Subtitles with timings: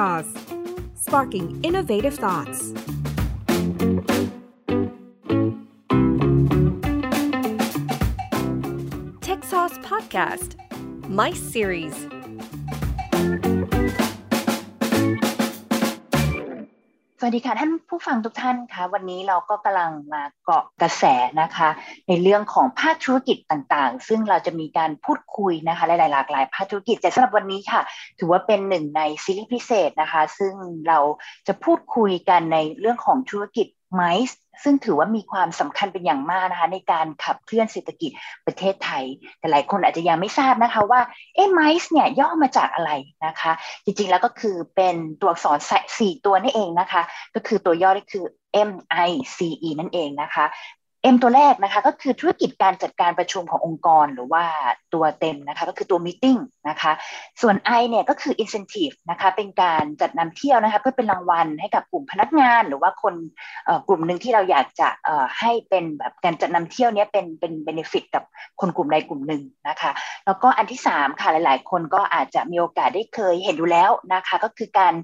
[0.00, 0.32] Sauce
[0.94, 2.72] sparking innovative thoughts.
[9.20, 10.56] Tech Sauce Podcast.
[11.06, 12.06] Mice Series
[17.22, 21.04] สวัสดีค่ะท่านผู้ฟังทุกท่านคะวันนี้เราก็กำลังมาเกาะกระแส
[21.40, 21.68] นะคะ
[22.08, 27.80] ในเรื่องของภาคธุรกิจต่างๆ ซึ่งเราจะมีการพูดคุยนะคะหลายๆหลากหลายภาคธุรกิจแต่สำหรับวันนี้ค่ะ
[28.18, 30.52] ถือว่าเป็นหนึ่งในซีรีส์พิเศษนะคะ ซึ่ง
[30.88, 30.98] เรา
[31.46, 38.10] จะพูดคุยกันในเรื่องของธุรกิจไมซ์ ซึ่งถือว่ามีความสำคัญเป็นอย่างมากนะคะในการขับเคลื่อนเศรษฐกิจ
[38.46, 39.04] ประเทศไทย
[39.38, 41.00] แต่หลายคนอาจจะยังไม่ทราบนะคะว่า
[41.34, 42.90] เอ๊ะไมซ์เนี่ยย่อมาจากอะไร
[43.26, 43.52] นะคะ
[43.84, 45.58] จริงๆแล้วก็คือเป็นตัวอักษร
[45.98, 47.02] สี่ตัวนี่เองนะคะ
[47.34, 48.26] ก็คือตัวย่อก็คือ
[48.70, 48.70] M
[49.08, 50.44] I C E นั่นเองนะคะ
[51.14, 54.44] M ตัวแรกนะคะก็คือธุรกิจการจัดการประชุมขององค์กรหรือว่า
[54.94, 56.92] ตัวเต็มนะคะก็คือตัว meeting นะคะ
[57.42, 63.14] ส่วน I เนี่ยก็คือ incentive นะคะเป็นการจัดนำเที่ยวนะคะเพื่อเป็นรางวัลให้กับกลุ่มพนักงาน หรือว่าคน
[63.88, 64.88] กลุ่มหนึ่งที่เราอยากจะ
[65.38, 68.24] ให้เป็นแบบการจัดนำเที่ยวนี้เป็นเป็น benefit กับ
[68.60, 69.90] คนกลุ่มใดกลุ่มหนึ่งนะคะ
[70.26, 74.94] แล้วก็อันที่3ค่ะหลาย ๆ คนก็อาจจะมีโอกาสได้เคยเห็นอยู่แล้วนะคะก็คือการ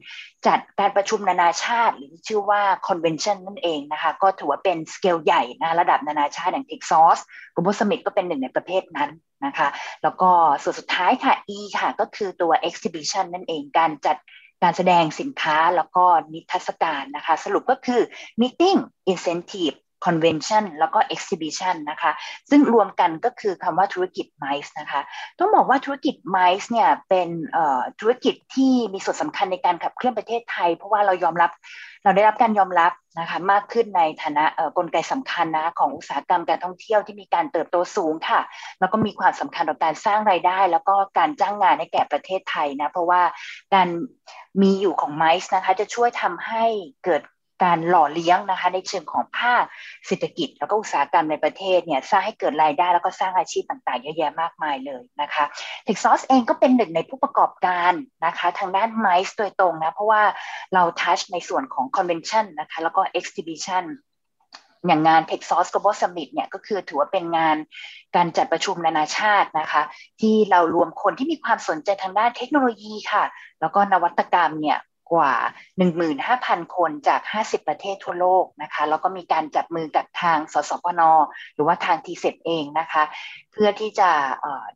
[0.46, 7.18] จัดการประชุมนานาชาติ หรือชื่อว่า convention นั่นเองนะคะก็ถือว่าเป็นสเกลใหญ่นะระดับนานาชาติอย่าง Texas
[7.54, 9.10] Global Summit ก็เป็นหนึ่งในประเภทนั้น
[9.46, 9.68] นะคะ
[10.02, 10.30] แล้วก็
[10.62, 14.16] ส่วนสุดท้ายค่ะ E ค่ะ ก็คือตัว exhibition นั่นเองการจัด
[14.62, 18.00] การแสดงสินค้าแล้วก็นิทรรศการนะคะ สรุปก็คือ
[18.40, 18.78] meeting
[19.12, 22.12] incentive convention แล้วก็ exhibition นะคะ
[22.50, 25.00] ซึ่งรวมกันก็คือคำว่าธุรกิจ MICE นะคะ
[25.38, 27.28] ต้องบอกว่าธุรกิจ MICE เนี่ยเป็น
[28.00, 31.50] ธุรกิจที่มีส่วนสำคัญในการขับเคลื่อนประเทศไทย เพราะว่าเรายอมรับ
[32.04, 34.44] เราได้รับการยอมรับนะคะมากขึ้นในฐานะ
[34.76, 38.40] กลไกสำคัญนะของอุตสาหกรรมการท่องเที่ยวที่มีการเติบโตสูงค่ะ
[38.80, 43.22] แล้วก็มีความสำคัญต่อการสร้างรายได้ แล้วก็การจ้างงานให้แก่ประเทศไทยนะเพราะว่า
[43.74, 43.88] การ
[44.62, 46.64] มีอยู่ของไมซ์นะคะจะช่วยทำให้
[47.04, 47.22] เกิด
[47.64, 49.64] การหล่อเลี้ยงนะคะในเชิงของภาค
[50.06, 55.44] เศรษฐกิจ แล้วก็อุตสาหกรรมในประเทศเนี่ยสร้างให้เกิดรายได้แล้วก็สร้างอาชีพต่างๆเยอะแยะมากมายเลยนะคะ
[55.84, 57.92] เท็กซัสเองก็เป็นหนึ่งในผู้ประกอบการ
[58.26, 60.22] นะคะทางด้าน MICE โดยตรงนะเพราะว่า
[60.74, 63.84] เรา touch ในส่วนของ convention นะคะแล้วก็ exhibition
[64.86, 67.56] อย่างงาน Techsauce Global Summit เนี่ยก็คือถือว่าเป็นงาน
[68.16, 69.82] การจัดประชุมนานาชาตินะคะ
[70.20, 73.24] ที่เรารวมคนที่มีความสนใจทางด้านเทคโนโลยีค่ะ
[73.60, 74.78] แล้วก็นวัตกรรมเนี่ย
[75.12, 75.32] กว่า
[76.04, 81.02] 15,000 คนจาก 50 ประเทศทั่วโลกนะคะ แล้วก็มีการจับมือกับทางสสปน
[81.54, 83.02] หรือว่าทาง TCEB เองนะคะ
[83.56, 84.10] พื่อที่จะ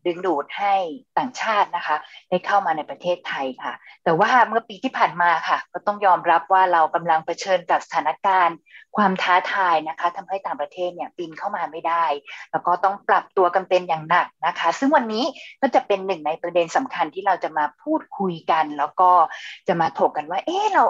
[0.06, 0.74] ดึงดูดให้
[1.18, 1.96] ต่างชาตินะคะ
[2.30, 3.74] ได้เข้ามาในประเทศไทยค่ะ
[4.04, 8.56] แต่ว่าเมื่อปีที่ผ่านมาค่ะ ก็ต้องยอมรับว่าเรากำลังเผชิญกับสถานการณ์
[8.96, 12.04] ความท้าทายนะคะทำให้ต่างประเทศเนี่ยบินเข้ามาไม่ได้
[12.50, 15.24] แล้วก็ต้องปรับตัวกันเป็นอย่างหนักนะคะ ซึ่งวันนี้
[15.60, 19.10] ก็จะเป็นหนึ่งในประเด็นสำคัญที่เราจะมาพูดคุยกัน แล้วก็
[19.68, 20.84] จะมาถกกันว่า เออเรา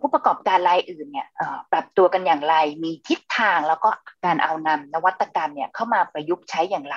[0.00, 1.28] ผู้ประกอบการรายอื่นเนี่ย
[1.72, 3.90] ปรับตัวกันอย่างไร มีทิศทางแล้วก็
[4.24, 6.96] การเอานำนวัตกรรมเนี่ยเข้ามาประยุกต์ใช้อย่างไร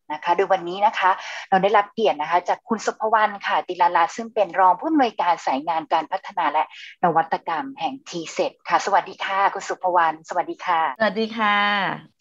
[0.13, 1.11] นะคะ โดยวันนี้นะคะ
[1.49, 6.63] เราได้รับเกียรตินะคะ จากคุณสุภวรรณค่ะ ติลาลาซึ่งเป็นรองผู้อำนวยการสายงานการพัฒนาและ
[7.03, 11.55] นวัตกรรมแห่ง TCEB ค่ะ สวัสดีค่ะ คุณสุภวรรณสวัสดีค่ะ สวัสดีค่ะ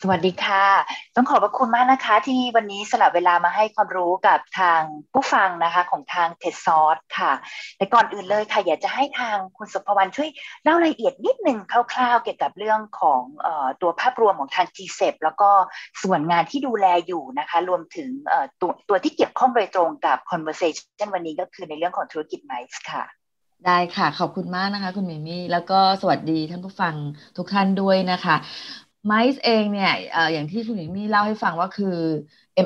[0.02, 0.64] สวัสดีค่ะ
[1.16, 4.80] ต้องขอบพระคุณมากนะคะ ที่วันนี้สละเวลามาให้ความรู้กับทาง
[5.14, 7.32] ผู้ฟังนะคะของทาง Techsauce ค่ะ
[7.76, 10.28] แต่ก่อนอื่นเลยค่ะ อยากจะให้ทางคุณสุภวรรณช่วย
[10.62, 13.48] เล่ารายละเอียดนิดหนึ่งคร่าวๆ เกี่ยวกับเรื่องของอ
[13.82, 15.50] ตัวภาพรวมของทาง g ีเซแล้วก็
[16.02, 18.10] ส่วนงานที่ดูแลอยู่นะคะรวมถึง
[18.60, 23.04] ตัวตัวที่เกี่ยวข้องโดยตรงกับ conversation วันนี้ก็คือในเรื่องของธุรกิจไมซ์ค่ะ
[23.66, 26.94] ได้ค่ะ ขอบคุณมากนะคะคุณมิมี่ แล้วก็สวัสดีท่านผู้ฟัง
[27.36, 28.36] ทุกท่านด้วยนะคะ
[29.06, 29.92] ไมซ์เองเนี่ย
[30.32, 31.96] อย่างที่คุณมิมี่เล่าให้ฟังว่าคือ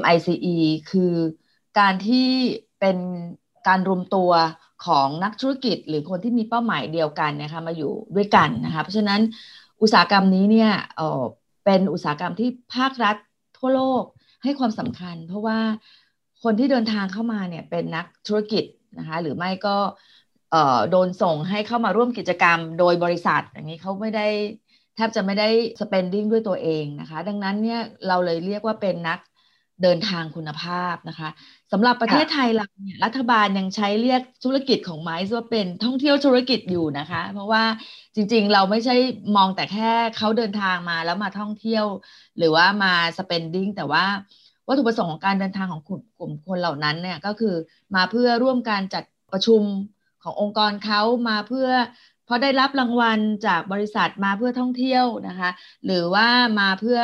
[0.01, 0.57] MICE
[0.91, 1.15] คือ
[1.79, 2.29] การที่
[2.81, 2.99] เป็น
[3.69, 4.31] การรวมตัว
[4.87, 9.21] ของนักธุรกิจหรือคนที่มีเป้าหมายเดียวกันนะคะมาอยู่ด้วยกันนะคะเพราะฉะนั้น
[9.83, 10.71] อุตสาหกรรมนี้เนี่ย
[11.65, 13.17] เป็นอุตสาหกรรมที่ภาครัฐ
[13.59, 14.03] ทั่วโลก
[14.44, 15.59] ให้ความสำคัญ เพราะว่า
[16.43, 18.65] คนที่เดินทางเข้ามาเนี่ยเป็นนักธุรกิจ
[18.99, 19.76] นะคะหรือไม่ก็
[20.91, 24.26] โดนส่งให้เข้ามาร่วมกิจกรรมโดยบริษัท อย่างนี้เขาไม่ได้
[24.96, 25.49] แทบจะไม่ได้
[25.81, 29.19] spending ด้วยตัวเองนะคะ ดังนั้นเนี่ยเราเลยเรียกว่าเป็นนัก
[29.82, 31.29] เดินทางคุณภาพนะคะ
[31.73, 37.65] สำหรับประเทศไทยเราเนี่ยรัฐบาลยังใช้เรียกธุรกิจของไม้ว่าเป็นท่องเที่ยวธุรกิจอยู่นะคะ เพราะว่า
[38.15, 38.97] จริง ๆ เราไม่ใช่
[39.37, 41.85] มองแต่แค่เขาเดินทางมาแล้วมาท่องเที่ยว
[42.38, 44.05] หรือว่ามา spending แต่ว่า
[44.67, 47.55] วัตถุประสงค์ของการเดินทางของกลุ่มกลุ่มคนเหล่านั้นเนี่ยก็คือ
[47.94, 49.62] มาเพื่อร่วมการจัดประชุม
[50.23, 51.69] ขององค์กรเขามาเพื่อ
[52.29, 55.50] พอได้รับรางวัลจากบริษัทมาเพื่อท่องเที่ยวนะคะ
[55.87, 56.29] หรือว่า
[56.61, 56.99] มาเพื่อ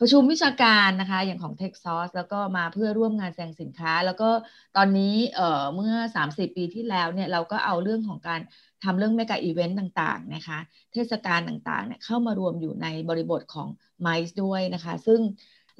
[0.00, 4.30] ประชุมวิชาการนะคะอย่างของ t e x a s แล้วก็มาเพื่อร่วมงานแสดงสินค้า แล้วก็
[4.76, 8.40] ตอนนี้เอ่อเมื่อ 30 ปีที่แล้วเนี่ยเราก็เอาเรื่องของการ
[8.84, 10.58] ทำเรื่องเมกะอีเวนต์ต่างๆนะคะ
[10.92, 13.68] เทศกาลต่างๆเนี่ยเข้ามารวมอยู่ในบริบทของ
[14.06, 15.20] MICE ด้วยนะคะ ซึ่ง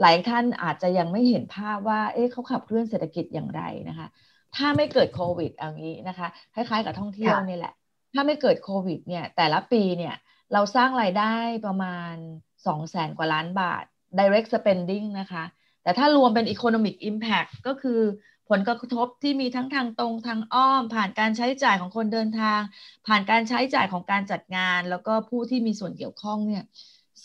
[0.01, 4.07] หลายท่านอาจจะยังไม่เห็นภาพว่าเอ๊ะเขาขับเคลื่อนเศรษฐกิจอย่างไรนะคะ
[4.57, 7.75] ถ้าไม่เกิดโควิดอย่างนี้นะคะคล้ายๆกับท่องเที่ยวนี่แหละ
[8.15, 10.15] ถ้าไม่เกิดโควิดเนี่ยแต่ละปีเนี่ย
[10.53, 11.35] เราสร้างรายได้
[11.67, 12.15] ประมาณ
[12.67, 13.85] 2 0 0แสนกว่าล้านบาท
[14.19, 15.45] direct spending นะคะ
[15.83, 18.01] แต่ถ้ารวมเป็น economic impact ก็คือ
[18.51, 22.61] ผลกระทบที่มีทั้งทางตรงทางอ้อม ผ่านการใช้จ่ายของคนเดินทาง
[23.07, 26.65] ผ่านการใช้จ่ายของการจัดงาน แล้วก็ผู้ที่มีส่วนเกี่ยวข้องเนี่ย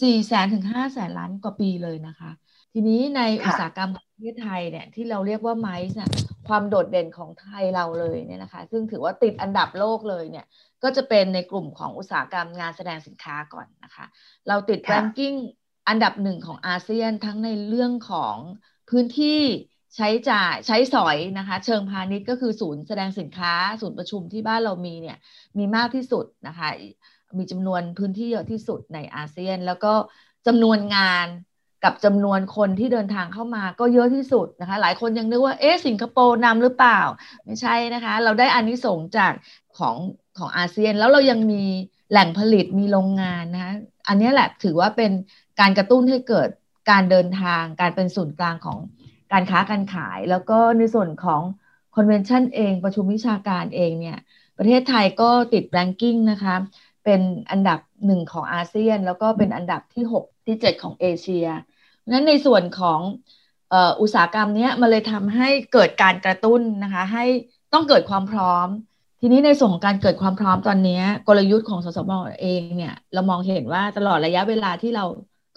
[0.01, 2.31] สี่แสนถึงห้าแสนล้านกว่าปีเลยนะคะ
[2.74, 6.09] ทีนี้ในอุตสาหกรรมประเทศไทยเนี่ยที่เราเรียกว่าไมซ์เนี่ย
[6.47, 10.45] ความโดดเด่นของไทยเราเลยเนี่ยนะคะ ซึ่งถือว่าติดอันดับโลกเลยเนี่ย
[10.83, 14.06] ก็จะเป็นในกลุ่มของอุตสาหกรรมงานแสดงสินค้าก่อนนะคะ
[14.47, 15.33] เราติดแรงกิ้ง
[15.87, 18.35] อันดับหนึ่งของอาเซียนทั้งในเรื่องของ
[18.89, 19.41] พื้นที่
[19.95, 25.17] ใช้จ่ายใช้สอยนะคะ เชิงพาณิชย์ก็คือศูนย์แสดงสินค้า ศูนย์ประชุมที่บ้านเรามีเนี่ย
[25.57, 26.69] มีมากที่สุดนะคะ
[27.37, 29.93] มีจำนวนพื้นที่เยอะที่สุดในอาเซียน แล้วก็
[30.47, 31.27] จำนวนงาน
[31.83, 36.99] กับจำนวนคนที่เดินทางเข้ามาก็เยอะที่สุดนะคะ หลายคนยังนึกว่าเอ๊ะสิงคโปร์นำหรือเปล่า
[37.45, 39.33] ไม่ใช่นะคะ เราได้อานิสงส์จาก
[39.77, 39.95] ของ
[40.37, 41.63] ของอาเซียนแล้วเรายังมี
[42.11, 43.73] แหล่งผลิตมีโรงงานนะคะ
[44.07, 45.11] อันนี้แหละถือว่าเป็น
[45.59, 46.50] การกระตุ้นให้เกิด
[46.91, 48.79] การเดินทาง การเป็นศูนย์กลางของ
[49.31, 51.41] การค้าการขาย แล้วก็ในส่วนของ
[51.95, 54.17] คอนเวนชันเองประชุมวิชาการเองเนี่ย
[54.57, 56.56] ประเทศไทยก็ติดแรงกิ้งนะคะ
[57.03, 57.21] เป็น
[57.51, 61.47] อันดับหนึ่งของอาเซียน แล้วก็เป็นอันดับที่ 6 ที่ 7 ของเอเชีย
[62.11, 63.00] นั้นในส่วนของ
[64.01, 67.25] อุตสาหกรรมนี้มันเลยทำให้เกิดการกระตุ้นนะคะให้
[67.73, 68.67] ต้องเกิดความพร้อม
[69.21, 72.11] ทีนี้ในส่วนของการเกิดความพร้อมตอนนี้กลยุทธ์ของสสบ
[72.41, 75.06] เองเนี่ยเรามองเห็นว่าตลอดระยะเวลาที่เรา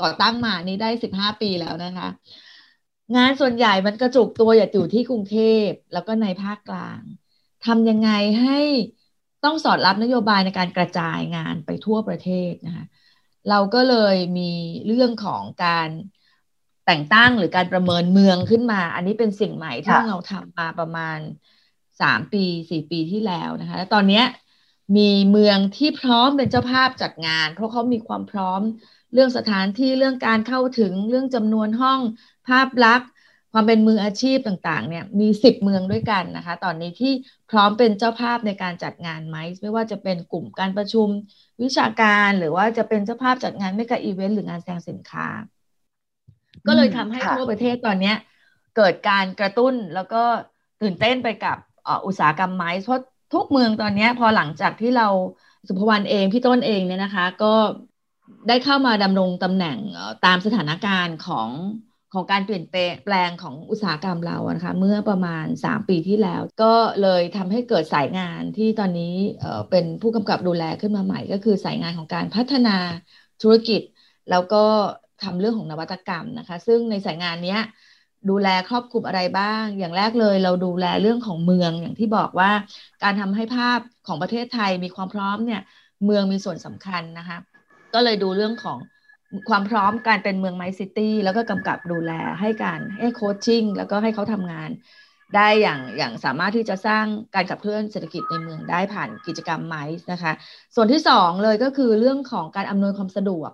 [0.03, 2.09] ก่อตั้งมานี้ได้15ปีแล้วนะคะ
[3.17, 7.01] งานส่วนใหญ่มันกระจุกตัวอยู่ที่กรุงเทพแล้วก็ในภาคกลาง
[7.67, 8.11] ทำยังไง
[8.43, 8.61] ให้
[9.45, 12.85] ต้องสอดรับนโยบายในการกระจายงานไปทั่วประเทศนะคะ
[13.51, 14.53] เราก็เลยมี
[14.87, 15.89] เรื่องของการ
[16.87, 21.19] แต่งตั้งหรือการประเมินเมืองขึ้นมา อันนี้เป็นสิ่งใหม่ที่เราทำมาประมาณ
[22.01, 24.23] สามปีสี่ปีที่แล้วนะคะแล้วตอนนี้
[24.97, 28.63] มีเมืองที่พร้อมเป็นเจ้าภาพจัดงาน เพราะเขามีความพร้อม
[29.13, 32.01] เรื่องสถานที่เรื่องการเข้าถึงเรื่องจำนวนห้อง
[32.49, 33.09] ภาพลักษณ์
[33.53, 37.13] ความเป็นมืออาชีพต่างๆเนี่ยมีสิบเมืองด้วยกันนะคะ ตอนนี้ที่
[37.51, 41.09] พร้อมเป็นเจ้าภาพในการจัดงานไหมไม่ว่าจะเป็นกลุ่มการประชุม
[41.63, 45.27] วิชาการหรือว่าจะเป็นเจ้าภาพจัดงานไม่กับอีเวนต์หรืองานแสดงสินค้า
[46.67, 48.13] ก็เลยทำให้ทั่วประเทศตอนนี้
[48.77, 50.23] เกิดการกระตุ้นแล้วก็
[50.83, 51.57] ตื่นเต้นไปกับ
[52.07, 53.03] อุตสาหกรรมไม้เพราะ
[53.35, 55.09] ทุกเมืองตอนนี้พอหลังจากที่เรา
[55.69, 57.55] สุภวรรณเองพี่ต้นเองเนี่ยนะคะ ก็
[58.49, 59.79] ได้เข้ามาดำรงตำแหน่ง
[60.25, 61.51] ตามสถานการณ์ของ
[62.15, 62.67] ของการเปลี่ยน
[63.05, 69.15] แปลงของอุตสาหกรรมเรานะคะเมื่อประมาณ 3 ปีที่แล้ว ก็เลยทำให้เกิดสายงานที่ตอนนี้
[69.71, 72.77] เป็นผู้กำกับดูแลขึ้นมาใหม่ ก็คือสายงานของการพัฒนา
[73.43, 73.81] ธุรกิจ
[74.31, 74.65] แล้วก็
[75.23, 77.59] ทำเรื่องของนวัตกรรมนะคะ ซึ่งในสายงานนี้
[78.31, 82.51] ดูแลครอบคลุมอะไรบ้าง อย่างแรกเลยเราดูแลเรื่องของเมืองอย่างที่บอกว่า
[83.03, 85.61] การทำให้ภาพของประเทศไทยมีความพร้อมเนี่ย
[86.05, 87.39] เมืองมีส่วนสำคัญนะคะ
[87.95, 88.79] ก็เลยดูเรื่องของ
[89.49, 94.71] ความพร้อมการเป็นเมืองไมซิตี้แล้วก็กำกับดูแลให้การให้โคชชิ่งแล้วก็ให้เขาทำงาน
[95.35, 97.05] ได้อย่างอย่างสามารถที่จะสร้าง
[97.35, 100.33] การขับเคลื่อนเศรษฐกิจในเมืองได้ผ่านกิจกรรมไมซ์นะคะ
[100.75, 103.51] ส่วนที่สองเลยก็คือเรื่องของการอำนวยความสะดวก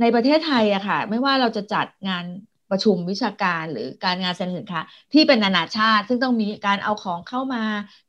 [0.00, 2.24] ในประเทศไทยอะค่ะ ไม่ว่าเราจะจัดงาน
[2.70, 4.80] ประชุมวิชาการหรือการงานแสดงสินค้า
[5.12, 7.64] ที่เป็นนานาชาติ ซึ่งต้องมีการเอาของเข้ามา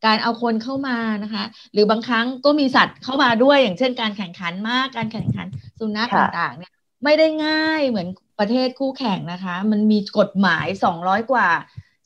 [0.05, 1.43] การเอาคนเข้ามานะคะ
[1.73, 5.47] หรือบางครั้งก็มีสัตว์เข้ามาด้วย อย่างเช่น การแข่งขันมากการแข่งขัน
[5.79, 6.71] สุนัขต่างๆเนี่ย
[7.03, 8.07] ไม่ได้ง่ายเหมือน
[8.39, 10.67] ประเทศคู่แข่งนะคะ มันมีกฎหมาย
[10.99, 11.49] 200 กว่า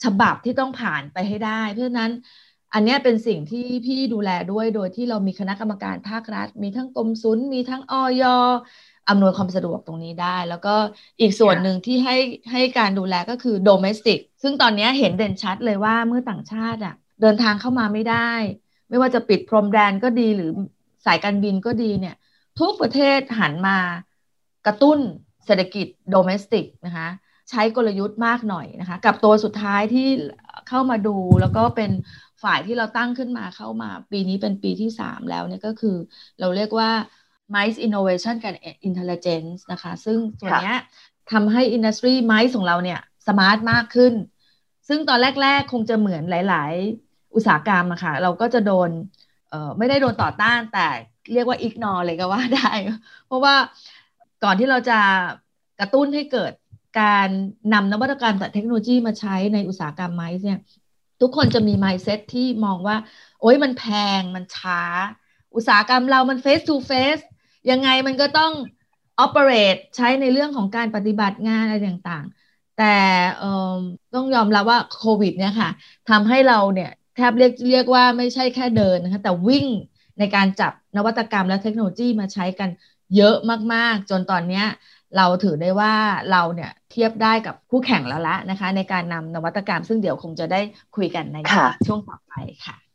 [0.04, 2.12] ฉบับที่ต้องผ่านไปให้ได้ เพราะฉะนั้น
[2.74, 8.24] อันนี้เป็นสิ่งที่พี่ดูแลด้วยโดยที่เรามีคณะกรรมการภาครัฐ มีทั้งกรมศุลมีทั้งออย
[9.10, 10.76] อำนวยความสะดวกตรงนี้ได้ แล้วก็
[11.22, 12.18] อีกส่วนหนึ่งที่ให้
[12.52, 18.32] ให้การดูแลก็คือโดเมสติกซึ่งตอนนี้เห็นเด่นชัดเลยว่าเมื่อต่างชาติอะเดินทางเข้ามาไม่ได้
[18.90, 20.52] ไม่ว่าจะปิดพรมแดนก็ดีหรือ
[21.06, 22.16] สายการบินก็ดีเนี่ย
[22.60, 23.78] ทุกประเทศหันมา
[24.66, 25.00] กระตุ้น
[25.46, 27.08] เศรษฐกิจโดเมสติกนะคะ
[27.50, 30.08] ใช้กลยุทธ์มากหน่อยนะคะ กับตัวสุดท้ายที่
[30.70, 31.92] เข้ามาดูแล้วก็เป็น
[32.44, 35.96] ฝ่ายที่เราตั้งขึ้นมาเข้ามา ปีนี้เป็นปีที่ 3 แล้วเนี่ยก็คือ
[36.40, 36.90] เราเรียกว่า
[37.56, 38.54] Mice Innovation กับ
[38.88, 40.76] Intelligence นะคะ ซึ่งส่วนนี้
[41.32, 44.14] ทำให้อินดัสทรีไมซ์ของเราเนี่ยสมาร์ทมากขึ้น
[44.88, 48.90] ซึ่งตอนแรก ๆ คงจะเหมือนหลาย ๆ อุตสาหกรรมอะค่ะ เราก็จะโดน
[49.50, 50.88] เอ่อไม่ได้โดนต่อต้านแต่
[51.34, 52.72] เรียกว่าอิกนอเลยก็ว่าได้
[53.28, 53.56] เพราะว่า
[54.44, 55.00] ก่อนที่เราจะ
[55.80, 56.52] กระตุ้นให้เกิด
[57.02, 57.30] การ
[57.74, 60.60] นำนวัตกรรมแต่เทคโนโลยีมาใช้ในอุตสาหกรรมไม้เนี่ย
[61.22, 62.98] ทุกคนจะมี mindset ที่มองว่า
[63.42, 63.86] โอ้ยมันแพ
[64.20, 64.82] งมันช้า
[65.56, 67.24] อุตสาหกรรมเรามัน face to face
[67.70, 68.52] ยังไงมันก็ต้อง
[69.26, 72.96] operate ใช้ในเรื่องของการปฏิบัติงานอะไรต่างๆ แต่
[74.16, 75.70] ต้องยอมรับว่าโควิดเนี่ยค่ะ
[76.10, 79.68] ทำให้เราเนี่ยแทบเรียกเรียกว่าไม่ใช่แค่เดินนะคะแต่วิ่ง
[80.20, 82.70] ในการจับนวัตกรรมและเทคโนโลยีมาใช้กัน
[83.16, 83.36] เยอะ
[83.74, 84.64] มากๆ จนตอนนี้
[85.18, 85.94] เราถือได้ว่า
[86.32, 90.62] เราเนี่ยเทียบได้กับคู่แข่งแล้วละนะคะ ในการนำนวัตกรรมซึ่งเดี๋ยวคงจะได้
[90.96, 91.38] คุยกันใน
[91.86, 92.34] ช่วงต่อไป
[92.66, 92.89] ค่ะ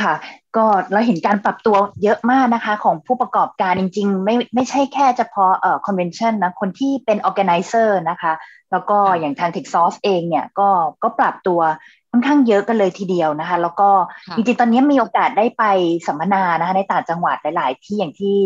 [0.00, 0.14] ค่ะ
[0.56, 8.32] ก็เราเห็นการปรับตัวเยอะมากนะคะ ของผู้ประกอบการจริง ๆ ไม่ไม่ใช่แค่เฉพาะเอ่อ convention นะคนที่เป็น organizer นะคะ
[8.72, 10.68] แล้วก็อย่างทาง TechSource เองเนี่ยก็
[11.02, 11.60] ก็ปรับตัว
[12.10, 13.88] ค่อนข้างเยอะกันเลยทีเดียวนะคะ แล้วก็
[14.36, 15.64] จริงๆตอนนี้มีโอกาสได้ไป
[16.06, 18.36] สัมมนานะคะในต่างจังหวัดหลาย ๆ ที่อย่างที่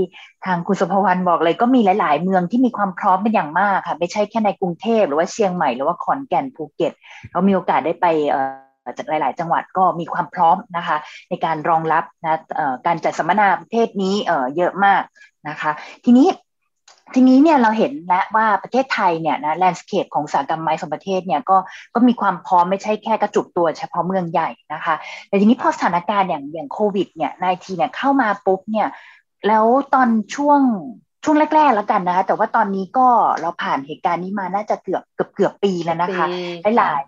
[0.45, 6.93] ทางคุณสุภวรรณบอกเลยก็มีหลาย ๆ เมืองที่มีความพร้อมเป็นอย่างมากค่ะ ไม่ใช่แค่ในกรุงเทพหรือว่าเชียงใหม่หรือว่าขอนแก่นภูเก็ต
[7.33, 8.68] เรามีโอกาสได้ไปจาก
[9.09, 10.97] หลาย ๆ จังหวัดก็มีความพร้อมนะคะ
[11.31, 12.41] ในการรองรับนะ
[12.87, 14.15] การจัดสัมมนาประเทศนี้
[14.57, 15.03] เยอะมาก
[15.49, 15.71] นะคะ
[16.05, 16.29] ทีนี้
[17.15, 21.57] ทีนี้เนี่ยเราเห็นแล้วว่าประเทศไทยเนี่ยนะแลนด์สเคปของสากรรมไม้สมประเทศเนี่ยก็
[21.95, 24.95] ก็มีความพร้อมไม่ใช่แค่กระจุกตัวเฉพาะเมืองใหญ่นะคะ
[25.29, 28.89] แต่ทีนี้พอสถานการณ์อย่างอย่างโควิดเนี่ยนายทีเนี่ยเข้ามาปุ๊บเนี่ย
[29.47, 29.65] แล้ว
[29.95, 30.61] ตอนช่วง
[31.25, 33.09] ช่วงแรกๆแล้วกันนะคะแต่ว่าตอนนี้ก็
[33.41, 36.27] เราผ่านเหตุการณ์นี้มาน่าจะเกือบเกือบเกือบปีแล้วนะคะ
[36.79, 37.01] หลาย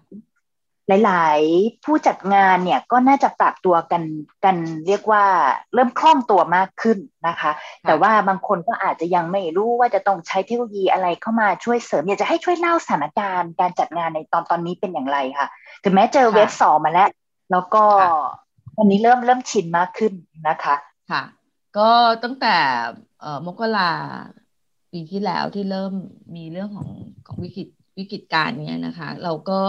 [1.05, 4.03] หลาย ๆ ผู้จัดงานเนี่ยก็น่าจะปรับตัวกัน
[4.45, 4.57] กัน
[4.87, 5.25] เรียกว่า
[5.75, 7.51] เริ่มคล่องตัวมากขึ้นนะคะ
[7.83, 15.49] แต่ว่าบางคนก็อาจจะยังไม่รู้ว่าจะต้องใช้เทคโนโลยีอะไรเข้ามาช่วยเสริม อยากจะให้ช่วยเล่าสถานการณ์การจัดงานในตอนตอนนี้เป็นอย่างไรคะ
[15.85, 17.11] ถึงแม้เจอเว็บสองมาแล้ว
[17.51, 17.85] แล้วก็
[18.79, 20.13] วันนี้เริ่มเริ่มชินมากขึ้น
[20.49, 20.75] นะคะ
[21.11, 21.23] ค่ะ
[21.79, 21.91] ก็
[22.25, 22.57] ตั้งแต่
[23.47, 23.91] มกรา
[24.93, 25.93] ปีที่แล้วที่เริ่ม
[26.37, 26.89] มีเรื่องของ
[27.27, 27.69] ของวิกฤต
[27.99, 29.61] วิกฤตการเนี้ยนะคะ เราก็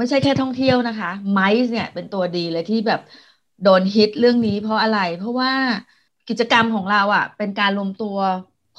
[0.00, 3.00] ไม่ใช่แค่ท่องเที่ยวนะคะไมซ์เนี่ยเป็นตัวดีเลยที่แบบ
[3.62, 5.52] โดนฮิตเรื่องนี้เพราะอะไร เพราะว่า
[6.28, 8.16] กิจกรรมของเราอะ่ะ เป็นการรวมตัว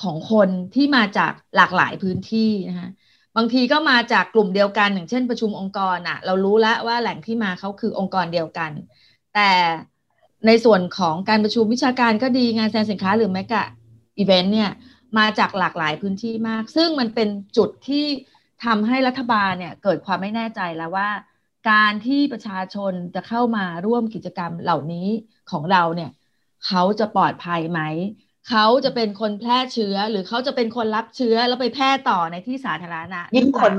[0.01, 2.89] ของคนที่มาจากหลากหลายพื้นที่นะคะ
[3.37, 8.71] บางทีก็มาจากกลุ่มเดียวกันอย่างเช่นประชุมองค์กรอะ่ะ เรารู้แล้วว่าแหล่งที่มาเขาคือองค์กรเดียวกัน
[9.33, 9.49] แต่
[10.47, 13.63] ในส่วนของการประชุมวิชาการก็ดีงานแสดงสินค้าหรือแม้กะ
[14.17, 14.71] อีเวนต์เนี่ย
[15.17, 18.05] มาจากหลากหลายพื้นที่มาก ซึ่งมันเป็นจุดที่
[18.65, 21.09] ทำให้รัฐบาลเนี่ยเกิดความไม่แน่ใจแล้วว่า
[21.71, 25.07] การที่ประชาชนจะเข้ามาร่วมกิจกรรมเหล่านี้
[25.51, 26.11] ของเราเนี่ย
[26.67, 27.81] เขาจะปลอดภัยไหม
[28.49, 33.73] เขาจะเป็นคนแพร่เชื้อ หรือเขาจะเป็นคนรับเชื้อแล้วไปแพร่ต่อในที่สาธารณะ ยิ่งคน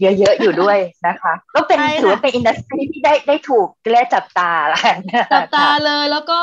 [0.00, 4.80] เยอะๆอยู่ด้วยนะคะ ก็เป็นถือว่าเป็นอินดัสทรีที่ได้ได้ถูกเรียกจับตาแล้ว
[5.34, 6.40] จับตาเลยแล้วก็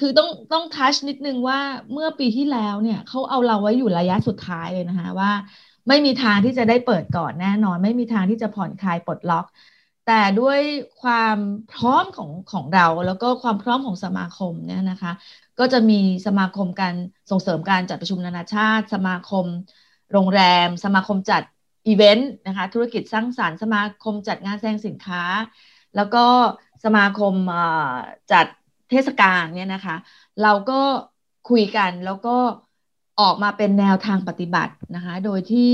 [0.00, 1.60] คือต้องต้องทัชนิดนึงว่า
[1.92, 5.30] เมื่อปีที่แล้วเนี่ยเขาเอาเราไว้อยู่ระยะสุดท้ายเลยนะคะว่า
[5.88, 9.46] ไม่มีทางที่จะได้เปิดก่อนแน่นอน ไม่มีทางที่จะผ่อนคลายปลดล็อก
[10.06, 10.60] แต่ด้วย
[11.02, 11.36] ความ
[11.72, 15.12] พร้อมของของเราแล้วก็ความพร้อมของสมาคมเนี่ยนะคะ
[15.58, 16.94] ก็จะมีสมาคมการ
[17.30, 19.46] ส่งเสริมการจัดประชุมนานาชาติ สมาคม
[20.12, 21.42] โรงแรม สมาคมจัด
[21.86, 25.22] อีเวนต์นะคะธุรกิจสร้างสรรค์สมาคมจัดงานแสดงสินค้า
[25.96, 26.18] แล้วก็
[26.84, 27.34] สมาคม
[28.32, 28.46] จัด
[28.90, 29.96] เทศกาลเนี่ยนะคะ
[30.42, 30.80] เราก็
[31.50, 32.36] คุยกันแล้วก็
[33.20, 35.72] ออกมาเป็นแนวทางปฏิบัตินะคะ โดยที่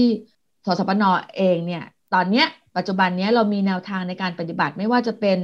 [0.67, 1.05] สสปน
[1.37, 2.45] เองเนี่ย ตอนนี้
[2.77, 5.39] ปัจจุบันนี้เรามีแนวทางในการปฏิบัติไม่ว่าจะเป็น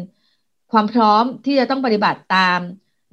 [0.73, 2.59] ความพร้อมที่จะต้องปฏิบัติตาม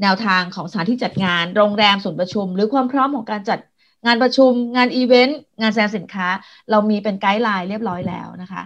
[0.02, 3.60] แนวทางของสถานที่จัดงาน โรงแรมศูนย์ประชุม หรือความพร้อมของการจัด
[4.06, 6.28] งานประชุม งานอีเวนต์ งานแสดงสินค้า
[6.72, 8.64] เรามีเป็น guideline เรียบร้อยแล้วนะคะ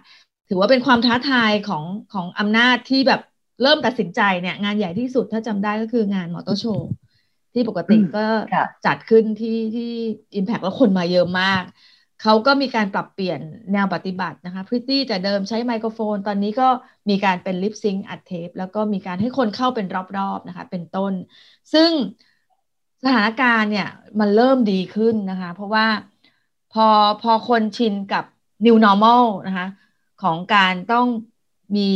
[0.50, 1.84] ถือว่าเป็นความท้าทายของ
[2.14, 3.22] ของอำนาจที่แบบ
[3.62, 6.90] เริ่มตัดสินใจเนี่ยงานใหญ่ที่สุดถ้าจำได้ก็คืองานมอเตอร์โชว์
[7.58, 8.26] ที่ปกติก็
[8.86, 9.92] จัดขึ้นที่ที่
[10.40, 11.64] Impact แล้วคนมาเยอะมาก
[12.24, 13.40] เขาก็มีการปรับเปลี่ยน
[13.74, 16.68] แนวปฏิบัตินะคะพริตตี้แต่เดิมใช้ไมโครโฟน ตอนนี้ก็
[17.10, 19.88] มีการเป็น lip sync อัดเทป แล้วก็มีการให้คนเข้าเป็น
[20.18, 21.14] รอบๆนะคะ เป็นต้น
[21.74, 21.92] ซึ่ง
[23.04, 23.88] สถานการณ์เนี่ย
[24.20, 25.86] มันเริ่มดีขึ้นนะคะ เพราะว่า
[26.74, 26.88] พอ
[27.22, 28.26] พอคนชินกับ
[28.66, 29.68] new normal นะคะ
[30.24, 31.08] ของการต้อง
[31.76, 31.90] มี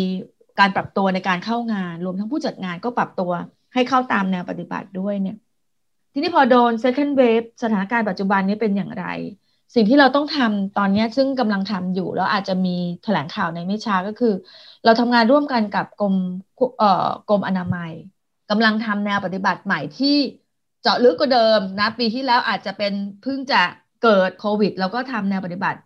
[0.60, 3.32] การปรับตัวในการเข้างาน รวมทั้งผู้จัดงานก็ปรับตัว
[3.74, 5.38] ให้เข้าตามแนวปฏิบัติด้วยเนี่ย
[6.12, 9.06] ทีนี้พอโดน second wave สถานการณ์ปัจจุบันนี้เป็นอย่างไร
[9.76, 12.70] สิ่งที่เราต้องทำตอนนี้ซึ่งกำลังทำอยู่ แล้วอาจจะมี
[13.04, 14.34] แถลงข่าวในไม่ช้าก็คือ
[14.84, 16.16] เราทำงานร่วมกันกับกรม
[16.78, 16.88] เอ่อ
[17.30, 17.92] กรมอนามัย
[18.50, 20.16] กำลังทำแนวปฏิบัติใหม่ที่
[20.82, 23.62] เจาะลึกกว่าเดิมนะ ปีที่แล้วอาจจะเป็นเพิ่งจะ
[24.00, 25.80] เกิดโควิด แล้วก็ทำแนวปฏิบัติ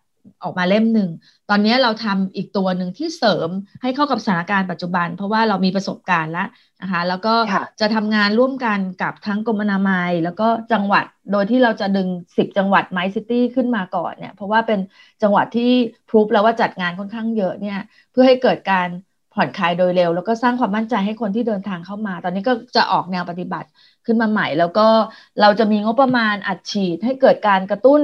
[0.44, 1.10] ออกมาเล่มหนึ่ง
[1.49, 3.49] ตอนนี้เราทำอีกตัวหนึ่งที่เสริม
[3.81, 6.47] ให้เข้ากับสถานการณ์ปัจจุบัน เพราะว่าเรามีประสบการณ์แล้ว
[6.81, 7.35] นะคะแล้วก็
[7.81, 14.79] จะทำงานร่วมกันกับทั้งกรมอนามัย แล้วก็จังหวัดโดยที่เราจะดึง 10 จังหวัดไมซิตี้ขึ้นมาก่อนเนี่ยเพราะว่าเป็น
[15.21, 15.71] จังหวัดที่
[16.09, 17.79] พรูฟแล้วว่าจัดงานค่อนข้างเยอะเนี่ย
[18.11, 18.87] เพื่อให้เกิดการ
[19.33, 23.67] ผ่อนคลายโดยเร็ว แล้วก็สร้างความมั่นใจให้คนที่เดินทางเข้ามา ตอนนี้ก็จะออกแนวปฏิบัติ
[24.05, 24.87] ขึ้นมาใหม่ แล้วก็
[25.41, 28.01] เราจะมีงบประมาณอัดฉีดให้เกิดการกระตุ้น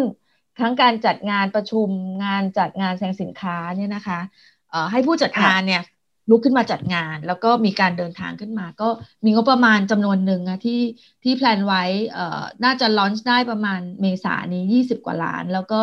[0.59, 1.87] ทั้งการจัดงานประชุม
[2.23, 4.19] งานจัดงานแสดงสินค้าเนี่ยนะคะ
[4.91, 5.83] ให้ผู้จัดงานเนี่ย
[6.29, 8.89] ลุกขึ้นมาจัดงาน แล้วก็มีการเดินทางขึ้นมา ก็
[9.25, 10.81] มีงบประมาณจำนวนหนึ่งนะที่
[11.23, 11.83] ที่แพลนไว้
[12.63, 15.81] น่าจะลอนช์ได้ประมาณเมษานี้ 20 กว่าล้าน แล้วก็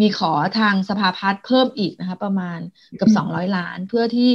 [0.00, 2.58] มีขอทางสภาพัฒน์เพิ่มอีกนะคะประมาณ
[2.96, 4.30] เกือบ200 ล้าน เพื่อที่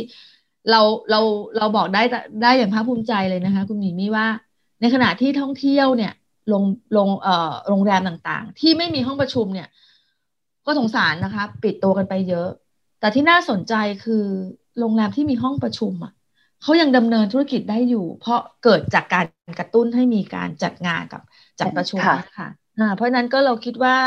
[0.70, 1.20] เราเรา
[1.58, 2.04] เราบอกได้
[2.44, 4.28] ได้อย่างภาคภูมิใจเลยนะคะ คุณหมีมี่ว่า
[4.82, 6.14] ในขณะที่ท่องเที่ยวเนี่ย
[6.54, 6.64] ลง
[6.98, 9.68] ลงเอ่อโรงแรมต่างๆ ที่ไม่มีห้องประชุมเนี่ย
[10.66, 12.50] ก็สงสารนะคะ ปิดตัวกันไปเยอะ
[13.00, 13.74] แต่ที่น่าสนใจ
[14.06, 14.26] คือ
[14.80, 16.14] โรงแรมที่มีห้องประชุมอะ
[16.62, 19.26] เขายังดำเนินธุรกิจได้อยู่ เพราะเกิดจากการ
[19.60, 21.22] กระตุ้นให้มีการจัดงานกับ
[21.60, 22.50] จัดประชุมนะคะ
[22.96, 23.98] เพราะนั้นก็เราคิดว่า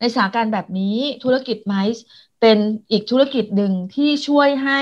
[0.00, 2.04] ในสถานการณ์แบบนี้ธุรกิจไมซ์
[2.40, 2.58] เป็น
[2.90, 4.80] อีกธุรกิจหนึ่งที่ช่วยให้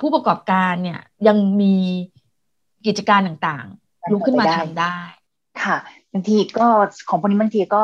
[0.00, 1.74] ผู้ประกอบการเนี่ยยังมี
[2.86, 4.98] กิจการต่างๆลุกขึ้นมาทำได้
[5.64, 5.78] ค่ะ
[6.12, 6.66] บางทีก็
[7.08, 7.82] ของพวกนี้บางทีก็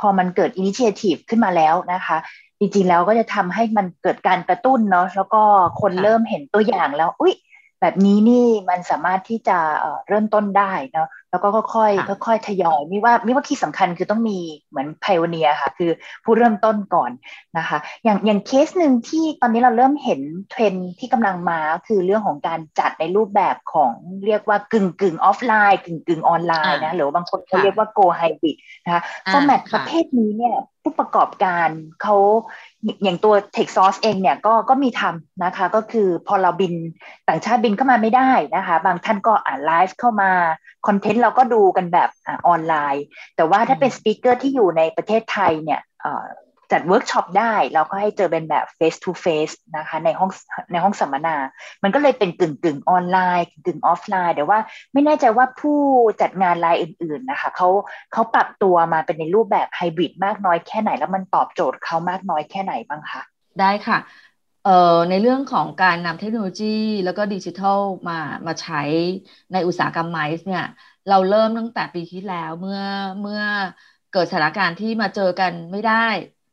[0.00, 2.16] พอมันเกิดอินิเชทีฟขึ้นมาแล้วนะคะ
[2.58, 5.42] จริงๆแล้วก็จะทำให้มันเกิดการกระตุ้นเนาะแล้วก็
[5.80, 7.34] คนเริ่มเห็นตัวอย่างแล้ว อุ๊ย
[7.80, 9.58] แบบนี้นี่มันสามารถที่จะ
[10.08, 14.38] เริ่มต้นได้เนาะ แล้วก็ค่อยๆค่อยๆทยอยมีว่ามีว่าที่สำคัญคือต้องมี
[14.70, 15.90] เหมือน pioneer ค่ะ คือ
[16.24, 17.10] ผู้เริ่มต้นก่อน
[17.58, 20.20] นะคะ อย่างอย่างเคสหนึ่งที่ตอนนี้เราเริ่มเห็น
[20.50, 23.92] เทรนที่กำลังมาคือเรื่องของการจัดในรูปแบบของ
[24.26, 31.68] เรียกว่ากึ่งกึ่งออฟไลน์กึ่งกึ่งออนไลน์นะหรือบางคนเขาเรียกว่า go hybrid นะคะ format ประเภทนี้เนี่ยผู้ประกอบการ
[32.02, 32.16] เขา
[33.02, 36.74] อย่างตัว Techsauce เองเนี่ยก็ก็มีทำนะคะ ก็คือพอเราบิน
[37.28, 40.32] ต่างชาติบินเข้ามาไม่ได้นะคะ บางท่านก็อ่านไลฟ์เข้ามา
[40.86, 43.04] content เราก็ดูกันแบบออนไลน์
[43.36, 45.80] แต่ว่าถ้าเป็น speaker ที่อยู่ในประเทศไทยเนี่ย
[46.72, 50.30] จัดเวิร์กช็อปได้ เราก็ให้เจอเป็นแบบ face to face นะคะในห้อง
[50.72, 51.36] ในห้องสัมมนา
[51.82, 54.58] มันก็เลยเป็นกึ่งกึ่งออนไลน์กึ่งออฟไลน์ แต่ว่า
[54.92, 55.80] ไม่แน่ใจว่าผู้
[56.20, 57.68] จัดงานรายอื่น ๆนะคะเขา
[58.12, 63.22] เขาปรับตัวมาเป็นในรูปแบบไฮบริดมากน้อยแค่ไหน แล้วมันตอบโจทย์เขามากน้อยแค่ไหนบ้างคะ
[63.60, 63.98] ได้ค่ะ
[64.62, 64.70] เอ่อ
[65.08, 66.64] ในเรื่องของการนำเทคโนโลยี
[67.04, 68.76] แล้วก็ดิจิทัลมามาใช้
[69.52, 70.62] ในอุตสาหกรรม MICE เนี่ย
[71.08, 72.80] เราเริ่มตั้งแต่ปีที่แล้วเมื่อ
[73.20, 73.40] เมื่อ
[74.10, 75.94] เกิดสถานการณ์ที่มาเจอกันไม่ได้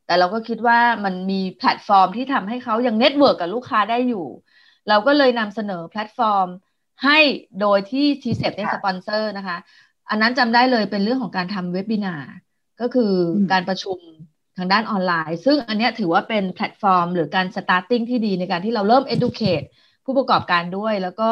[0.06, 4.26] แต่เราก็คิดว่ามันมีแพลตฟอร์มที่ทำให้เขายัง network กับลูกค้าได้อยู่
[4.88, 6.48] เราก็เลยนำเสนอแพลตฟอร์ม
[7.04, 7.20] ให้
[7.60, 9.58] โดยที่ TCEB เป็นสปอนเซอร์นะคะ
[10.10, 12.16] อันนั้นจำได้เลยเป็นเรื่องของการทำ webinar
[12.80, 13.04] ก็คือ
[13.52, 14.00] การประชุม
[14.58, 19.66] ทางด้านออนไลน์ ซึ่งอันนี้ถือว่าเป็นแพลตฟอร์ม หรือการ starting ที่ดีในการที่เราเริ่ม educate
[20.06, 21.32] ผู้ประกอบการด้วย แล้วก็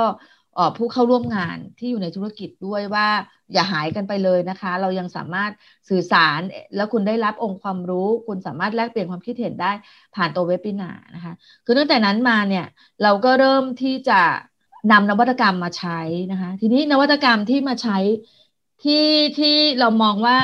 [0.78, 3.08] ผู้เข้าร่วมงานที่อยู่ในธุรกิจด้วยว่า
[3.54, 5.52] อย่าหายกันไปเลยนะคะ เรายังสามารถ
[5.90, 6.40] สื่อสาร
[6.76, 9.72] แล้วคุณได้รับองค์ความรู้ คุณสามารถแลกเปลี่ยนความคิดเห็นได้
[10.16, 11.34] ผ่านตัว webinar นะคะ
[11.66, 12.66] คือตั้งแต่นั้นมาเนี่ย
[13.04, 14.22] เราก็เริ่มที่จะ
[14.92, 16.00] นำนวัตกรรมมาใช้
[16.32, 17.98] นะคะ ทีนี้นวัตกรรมที่มาใช้
[18.84, 19.06] ที่
[19.40, 20.38] ที่เรามองว่า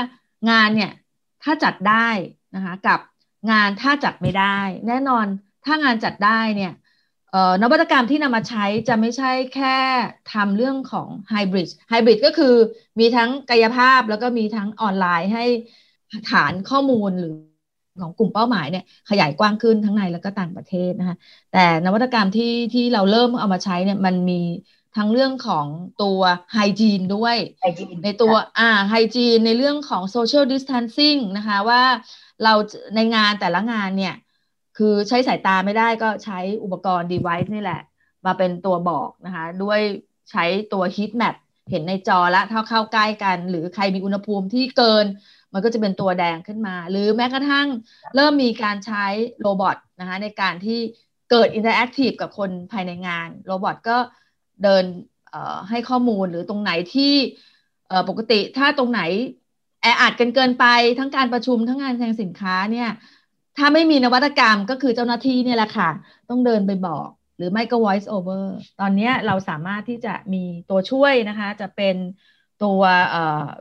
[0.50, 0.92] งานเนี่ย
[1.44, 2.10] ถ้าจัดได้
[2.56, 3.00] นะคะกับ
[3.52, 5.26] งานถ้าจัดไม่ได้ แน่นอน
[5.66, 6.74] ถ้างานจัดได้เนี่ย
[7.62, 9.78] นวัตกรรมที่นำมาใช้จะไม่ใช่แค่
[10.34, 12.56] ทำเรื่องของไฮบริดไฮบริดก็คือ
[13.00, 15.46] มีทั้งกายภาพแล้วก็มีทั้งออนไลน์ให้
[16.32, 17.34] ฐานข้อมูลหรือ
[18.02, 21.18] ของกลุ่มเป้าหมายเนี่ยขยายกว้างขึ้นทั้งในแล้วก็ต่างประเทศนะคะ
[21.54, 24.42] แต่นวัตกรรมที่ที่เราเริ่มเอามาใช้เนี่ยมันมี
[24.98, 25.68] ทั้งเรื่องของ
[26.04, 26.20] ตัว
[26.54, 27.36] ไฮจีนด้วย
[28.04, 31.84] ในตัวอ่าไฮจีนในเรื่องของโซเชียลดิสทันซิ่งนะคะว่า
[32.44, 32.54] เรา
[32.96, 34.16] ในงานแต่ละงานเนี่ย
[34.78, 37.82] คือใช้สายตาไม่ได้ก็ใช้อุปกรณ์ device นี่แหละ
[38.26, 39.80] มาเป็นตัวบอกนะคะ ด้วย
[40.32, 41.36] ใช้ตัว heat map
[41.70, 45.06] เห็นในจอแล้วถ้าเข้าใกล้กัน หรือใครมีอุณหภูมิที่เกิน
[45.54, 47.68] มันก็จะเป็นตัวแดงขึ้นมา หรือแม้กระทั่ง
[48.16, 49.06] เริ่มมีการใช้
[49.42, 50.80] robot นะคะในการที่
[51.32, 53.98] เกิด interactive กับคนภายในงาน robot ก็
[54.64, 54.84] เดิน
[55.70, 57.14] ให้ข้อมูลหรือตรงไหนที่
[58.10, 59.02] ปกติถ้าตรงไหน
[59.82, 60.66] แออัดกันเกินไป
[61.00, 62.90] ทั้งการประชุมทั้งงานแสดงสินค้าเนี่ย
[63.58, 65.90] ถ้าไม่มีนวัตกรรมก็คือเจ้าหน้าที่เนี่ยแหละค่ะ
[66.30, 68.46] ต้องเดินไปบอก หรือไม่ก็ voice over
[68.80, 71.96] ตอนนี้เราสามารถที่จะมีตัวช่วยนะคะ จะเป็น
[72.64, 72.82] ตัว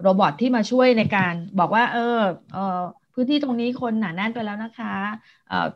[0.02, 2.18] robot ที่มาช่วยในการบอกว่า เออ
[2.52, 2.80] เออ
[3.14, 4.94] พื้นที่ตรงนี้คนหนาแน่นไปแล้วนะคะ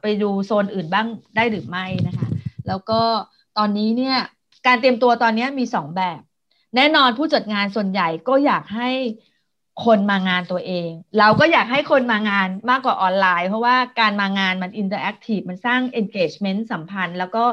[0.00, 2.28] ไปดูโซนอื่นบ้างได้หรือไม่นะคะ
[2.68, 3.00] แล้วก็
[3.58, 4.16] ตอนนี้เนี่ย
[4.66, 6.20] การเตรียมตัวตอนนี้มี 2 แบบ
[6.76, 8.90] แน่นอนผู้จัดงานส่วนใหญ่ก็อยากให้
[9.84, 17.44] คนมางานตัวเอง เราก็อยากให้คนมางานมากกว่าออนไลน์ เพราะว่าการมางานมัน interactive มันสร้าง engagement สัมพันธ์ แล้วก็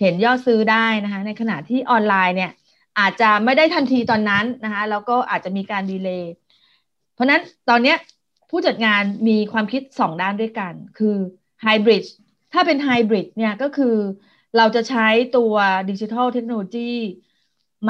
[0.00, 2.52] เห็นยอดซื้อได้นะคะ ในขณะที่ออนไลน์เนี่ย
[2.98, 6.32] อาจจะไม่ได้ทันทีตอนนั้นนะคะแล้วก็อาจจะมีการดีเลย์
[7.14, 7.94] เพราะนั้นตอนนี้
[8.50, 11.16] ผู้จัดงานมีความคิด 2 ด้านด้วยกัน คือ
[11.62, 12.04] ไฮบริด
[12.52, 13.96] ถ้าเป็นไฮบริดเนี่ยก็คือ
[14.56, 15.54] เราจะใช้ตัว
[15.90, 16.92] ดิจิทัลเทคโนโลยี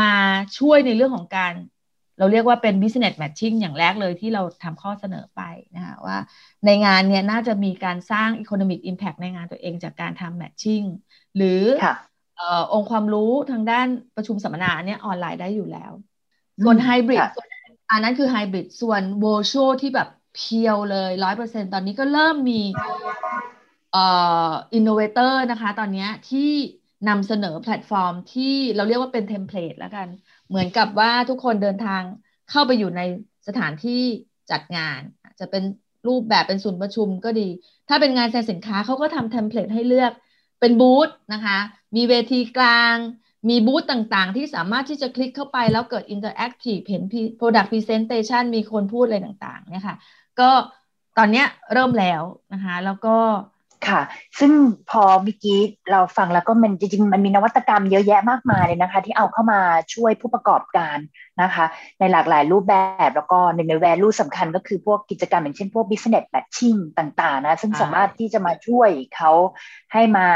[0.01, 0.12] มา
[0.59, 1.55] ช่วยในเรื่องของการ
[2.20, 5.40] เราเรียกว่าเป็น business matching อย่างแรกเลยที่เราทำข้อเสนอไป
[5.76, 6.18] นะคะว่า
[6.66, 10.87] ในงานเนี่ยน่าจะมีการสร้าง economic impact ในงานตัวเองจากการทำ matching
[11.37, 11.62] หรือ
[12.72, 15.92] องค์ความรู้ทางด้านประชุมสัมมนาเนี่ยออนไลน์ได้อยู่แล้ว
[16.64, 17.20] ส่วนไฮบริด
[17.90, 22.61] อันนั้นคือไฮบริดส่วน virtual ที่แบบ pure เลยร้อยเปอร์เซ็นตอนนี้ก็เริ่มมี
[23.92, 24.04] เอ่
[24.48, 26.50] อ innovator นะคะ ตอนนี้ที่
[27.09, 30.09] นำเสนอแพลตฟอร์มที่เราเรียกว่าเป็น template แล้วกัน
[30.50, 32.02] เหมือนกับว่าทุกคนเดินทาง
[32.50, 33.00] เข้าไปอยู่ใน
[33.48, 34.02] สถานที่
[34.50, 35.00] จัดงาน
[35.40, 35.62] จะเป็น
[36.08, 37.48] รูปแบบเป็นศูนย์ประชุมก็ดี
[37.88, 40.12] ถ้าเป็นงานแสดงสินค้าเขาก็ทำ template ให้เลือก
[40.60, 41.58] เป็นบูธนะคะ
[41.96, 42.96] มีเวทีกลาง
[43.48, 47.02] มีบูธต่างๆ ที่สามารถที่จะคลิกเข้าไปแล้วเกิด interactive เห็น
[47.40, 49.96] Product Presentation มีคนพูดอะไรต่างๆ เนี่ยค่ะ
[50.40, 50.50] ก็
[51.18, 53.16] ตอนนี้เริ่มแล้วนะคะ แล้วก็
[53.88, 54.01] ค่ะ
[54.38, 54.53] ซึ่ง
[54.90, 55.59] พอเมื่อกี้
[55.90, 59.61] เราฟังแล้วก็มันจริงๆมันมีนวัตกรรมเยอะแยะมากมายเลยนะคะ ที่เอาเข้ามา
[59.95, 60.99] ช่วยผู้ประกอบการ
[61.43, 61.64] นะคะ
[61.99, 62.75] ในหลากหลายรูปแบ
[63.09, 69.31] บแล้วก็หนึ่งใน value สำคัญก็คือพวกกิจกรรมอย่างเช่นพวก business matching ต่างๆนะซึ่งสามารถที่จะมาช่วยเขา
[69.93, 70.27] ให้มา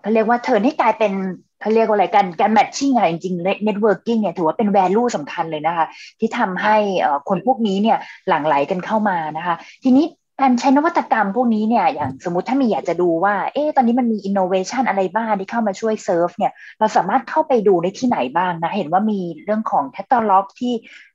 [0.00, 1.14] เขาเรียกว่า turn ให้กลายเป็น
[1.60, 5.86] เขาเรียกว่าอะไรกันการ matching อะไรจริงๆ networking เนี่ยถือว่าเป็น value สำคัญเลยนะคะ
[6.18, 6.76] ที่ทำให้
[7.28, 10.04] คนพวกนี้เนี่ยหลั่งไหลกันเข้ามานะคะ ทีนี้
[10.40, 20.72] การใช้นวัตกรรมพวกนี้เนี่ยอย่างสมมติถ้ามีอยากจะดูว่า เอ๊ะตอนนี้มันมีอินโนเวชันอะไรบ้างที่เข้ามาช่วยเซิร์ฟเนี่ยเราสามารถเข้าไปดูในที่ไหนบ้างนะ เห็นว่ามีเรื่องของแคตตาล็อกที่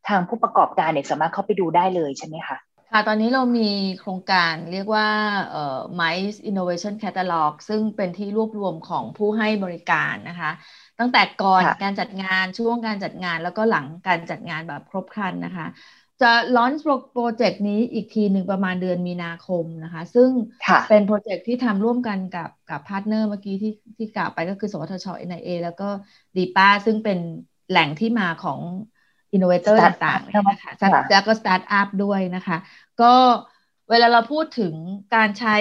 [0.07, 2.57] ทางผู้ประกอบการเนี่ยสามารถเข้าไปดูได้เลยใช่ไหมคะ
[2.91, 5.07] ค่ะตอนนี้เรามีโครงการเรียกว่า
[5.51, 10.51] เอ่อ Mice Innovation Catalog ซึ่งเป็นที่รวบรวมของผู้ให้บริการนะคะ
[10.99, 15.67] ตั้งแต่ก่อนการจัดงานช่วงการจัดงานแล้วก็หลังการจัดงานแบบครบครันนะคะ
[16.23, 16.83] จะ launch
[17.13, 20.29] โปรเจกต์นี้อีกทีหนึ่งประมาณเดือนมีนาคมนะคะ ซึ่ง
[20.89, 25.89] เป็นโปรเจกต์ที่ทำร่วมกันกับกับ partner เมื่อกี้ที่ที่กล่าวไปก็คือ สวทช NIA แล้วก็
[26.35, 27.19] ดีป้าซึ่งเป็น
[27.69, 28.59] แหล่งที่มาของ
[29.33, 30.71] innovator ต่างๆนะคะ
[31.09, 32.57] แล้วก็สตาร์ทอัพด้วยนะคะ
[33.01, 33.13] ก็
[33.89, 34.73] เวลาเราพูดถึง
[35.15, 35.55] การใช้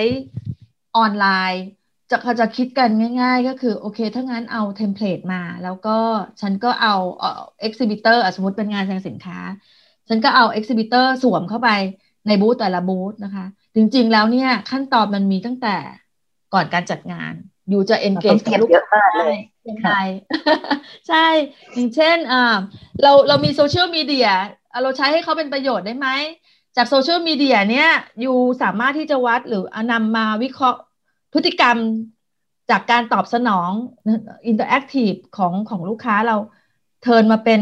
[0.96, 1.64] ออนไลน์
[2.10, 2.90] จะเขาจะคิดกัน
[3.22, 5.98] ง่าย ๆ ก็คือโอเค ถ้างั้นเอา template มา แล้วก็
[6.40, 6.94] ฉันก็เอา
[7.60, 9.38] exhibitor สมมติเป็นงานแสดงสินค้า
[10.08, 11.70] ฉันก็เอา exhibitor สวมเข้าไป
[12.26, 15.76] ในบูธแต่ละบูธนะคะ จริงๆแล้วเนี่ย ขั้นตอนมันมีตั้งแต่
[16.54, 17.32] ก่อนการจัดงาน
[17.68, 19.36] ยูจะ engage กับลูกค้าเลย
[19.68, 19.90] ยังไง
[21.08, 21.26] ใช่
[21.74, 22.58] อย่างเช่นอ่า
[23.02, 24.28] เราเรามีโซเชียลมีเดีย
[24.82, 26.08] เราใช้ให้เขาเป็นประโยชน์ได้ไหม
[26.76, 27.88] จากโซเชียลมีเดียเนี้ย
[28.20, 30.80] อยู่สามารถที่จะวัดหรือนำมาวิเคราะห์
[31.32, 31.76] พฤติกรรม
[32.70, 33.70] จากการตอบสนอง
[34.46, 36.36] interactive ของของลูกค้าเรา
[37.02, 37.60] turn มาเป็น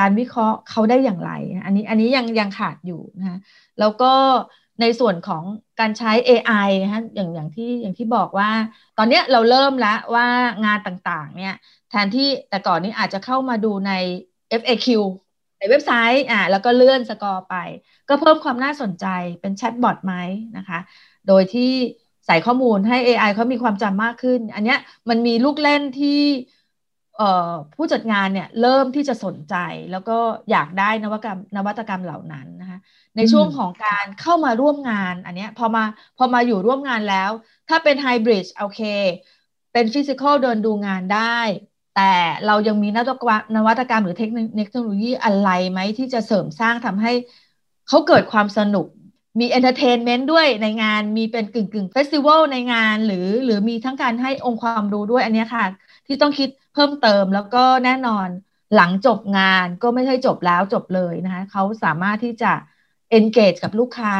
[0.00, 1.32] การวิเคราะห์เขาได้อย่างไร
[1.64, 3.38] อันนี้อันนี้ยังยังขาดอยู่นะ
[3.80, 4.12] แล้วก็
[4.80, 5.42] ในส่วนของ
[5.80, 8.50] การใช้ AI นะฮะอย่างอย่างที่อย่างที่บอกว่า
[8.98, 10.26] ตอนนี้เราเริ่มแล้วว่า
[10.64, 11.54] งานต่างๆ เนี่ย
[11.90, 13.92] แทนที่แต่ก่อนนี้อาจจะเข้ามาดูใน
[14.60, 14.86] FAQ
[15.58, 17.56] ในเว็บไซต์อ่าแล้วก็เลื่อนสกอร์ไป
[18.08, 19.06] ก็เพิ่มความน่าสนใจ
[19.40, 20.14] เป็นแชทบอทไหม
[20.56, 20.78] นะคะ
[21.28, 21.72] โดยที่
[22.26, 24.76] ใส่ข้อมูลให้ AI เขามีความจำมากขึ้น อันนี้
[25.08, 26.20] มันมีลูกเล่นที่
[27.74, 29.54] ผู้จัดงานเนี่ยเริ่มที่จะสนใจ
[29.90, 30.18] แล้วก็
[30.50, 32.78] อยากได้นวัตกรรมนวัตกรรมเหล่านั้นนะคะ
[33.16, 35.84] ในช่วงของการเข้ามาร่วมงานอันนี้พอมา
[36.18, 37.30] พอมาอยู่ร่วมงานแล้ว
[37.68, 38.80] ถ้าเป็นไฮบริดโอเค
[39.72, 41.38] เป็น physical เดินดูงานได้
[41.96, 42.12] แต่
[42.46, 47.12] เรายังมีนวัตกรรมหรือเทคโนโลยีอะไรไหมที่จะเสริมสร้างทำให้
[47.88, 48.86] เขาเกิดความสนุก
[49.40, 55.64] มี entertainment ด้วยในงานมีเป็นกึ่งกึ่ง festival ในงานหรือหรือมีทั้งการให้องค์ความรู้ด้วยอันนี้ค่ะ
[56.08, 58.28] ที่ต้องคิดเพิ่มเติมแล้วก็แน่นอน
[58.76, 62.52] หลังจบงานก็ไม่ใช่จบแล้วจบเลยนะคะเขาสามารถที่จะ
[63.18, 64.16] engage กับลูกค้า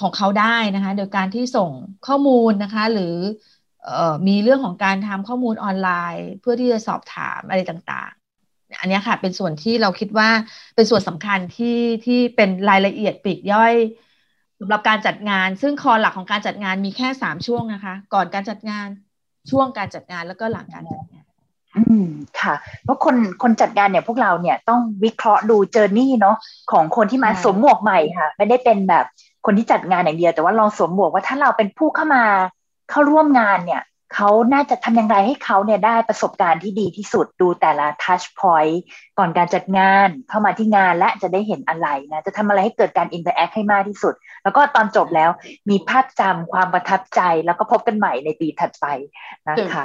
[0.00, 1.70] ของเขาได้นะคะโดยการที่ส่ง
[2.06, 3.16] ข้อมูลนะคะ หรือ
[3.88, 10.28] อมีเรื่องของการทำข้อมูลออนไลน์ เพื่อที่จะสอบถามอะไรต่างๆ อันนี้ค่ะเป็นส่วนที่เราคิดว่า
[10.74, 13.74] เป็นส่วนสำคัญที่ที่เป็นรายละเอียดปีกย่อย
[14.60, 18.88] สำหรับการจัดงาน ซึ่งคอหลักของการจัดงานมีแค่สามช่วงนะคะ ก่อนการจัดงาน
[19.50, 21.13] ช่วงการจัดงานแล้วก็หลังการจัดงาน
[21.76, 22.08] อืม
[22.40, 26.36] ค่ะเพราะคนคนจัดงานเนี่ยพวกเราเนี่ยต้องวิเคราะห์ดู journey เนาะ
[26.72, 29.04] ของคนที่มาสวมหมวกใหม่ค่ะ ไม่ได้เป็นแบบ
[29.46, 32.24] คนที่จัดงานอย่างเดียว แต่ว่าลองสวมหมวกว่าถ้าเราเป็นผู้เข้ามา
[32.90, 33.82] เข้าร่วมงานเนี่ย
[34.14, 38.82] เขาน่าจะทำอย่างไรให้เขาเนี่ยได้ประสบการณ์ที่ดีที่สุดดูแต่ละ touchpoint
[39.18, 45.30] ก่อนการจัดงานเข้ามาที่งานและจะได้เห็นอะไรนะ จะทำอะไรให้เกิดการ interact ให้มากที่สุด แล้วก็ตอนจบแล้ว
[45.70, 48.86] มีภาพจำความประทับใจแล้วก็พบกันใหม่ในปีถัดไป
[49.48, 49.82] นะคะ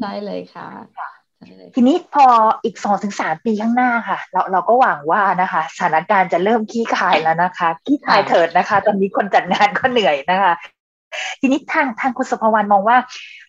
[0.00, 0.68] ใช่เลยค่ะ
[1.74, 2.26] ทีนี้พอ
[2.64, 10.52] อีกสองถึงสามปีข้างหน้าค่ะ เราเราก็หวังว่านะคะสถานการณ์จะเริ่มขี้คายแล้วนะคะขี้คายเถิดนะคะ ตอนนี้คนจัดงานก็เหนื่อยนะคะ
[11.40, 12.96] ทีนี้ทางทางคุณสุภวรรณมองว่า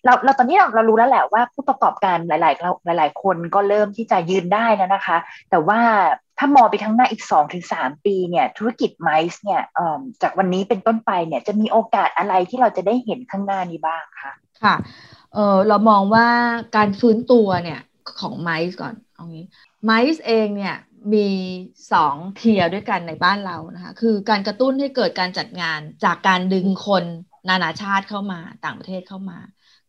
[0.05, 5.17] เราเราตอนนี้เราเรารู้แล้วแหละว่าผู้ประกอบการหลายๆเราหลาย ๆ คนก็เริ่มที่จะยืนได้แล้วนะคะ
[5.49, 5.79] แต่ว่า
[6.39, 9.61] ถ้ามองไปข้างหน้าอีกสองถึงสามปีเนี่ยธุรกิจไมซ์เนี่ย
[10.21, 14.31] จากวันนี้เป็นต้นไปเนี่ยจะมีโอกาสอะไรที่เราจะได้เห็นข้างหน้านี้บ้างคะ
[14.63, 14.75] ค่ะ
[15.33, 16.27] เออเรามองว่า
[16.75, 17.81] การฟื้นตัวเนี่ย
[18.19, 19.45] ของไมซ์ก่อนเอางี้
[19.85, 20.75] ไมซ์เองเนี่ย
[21.13, 21.27] มี
[21.91, 27.03] สองเทียด้วยกันในบ้านเรานะคะคือการกระตุ้นให้เกิดการจัดงานจากการดึงคน
[27.49, 29.39] นานาชาติเข้ามาต่างประเทศเข้ามา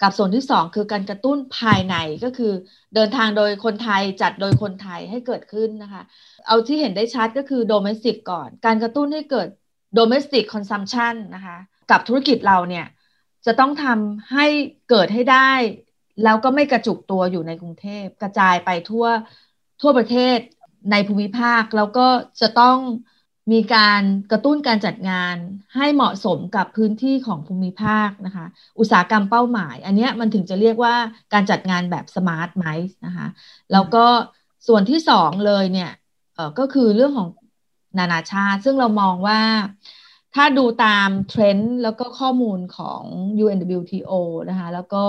[0.02, 2.52] กับส่วนที่สองคือการกระตุ้นภายในก็คือ
[2.94, 6.02] เดินทางโดยคนไทยจัดโดยคนไทยให้เกิดขึ้นนะคะ
[6.46, 9.48] เอาที่เห็นได้ชัดก็คือ domestic ก่อน การกระตุ้นให้เกิด
[9.94, 11.57] domestic consumption นะคะ
[11.90, 12.87] กับธุรกิจเราเนี่ย
[13.46, 14.46] จะต้องทำให้
[14.90, 15.52] เกิดให้ได้
[16.22, 19.07] แล้วก็ไม่กระจุกตัวอยู่ในกรุงเทพกระจายไปทั่ว
[19.80, 20.38] ทั่วประเทศ
[20.90, 22.07] ในภูมิภาค แล้วก็
[22.40, 22.78] จะต้อง
[23.52, 25.37] มีการกระตุ้นการจัดงาน
[25.76, 28.46] ให้เหมาะสมกับพื้นที่ของภูมิภาคนะคะ
[28.78, 30.94] อุตสาหกรรมเป้าหมาย อันนี้มันถึงจะเรียกว่า
[31.33, 33.26] การจัดงานแบบ smart MICE นะคะ
[33.72, 34.07] แล้วก็
[34.66, 35.90] ส่วนที่สองเลยเนี่ย
[36.59, 37.28] ก็คือเรื่องของ
[37.98, 39.40] นานาชาติ ซึ่งเรามองว่า
[40.34, 43.02] ถ้าดูตามเทรนด์แล้วก็ข้อมูลของ
[43.44, 44.12] UNWTO
[44.48, 45.04] นะคะแล้วก็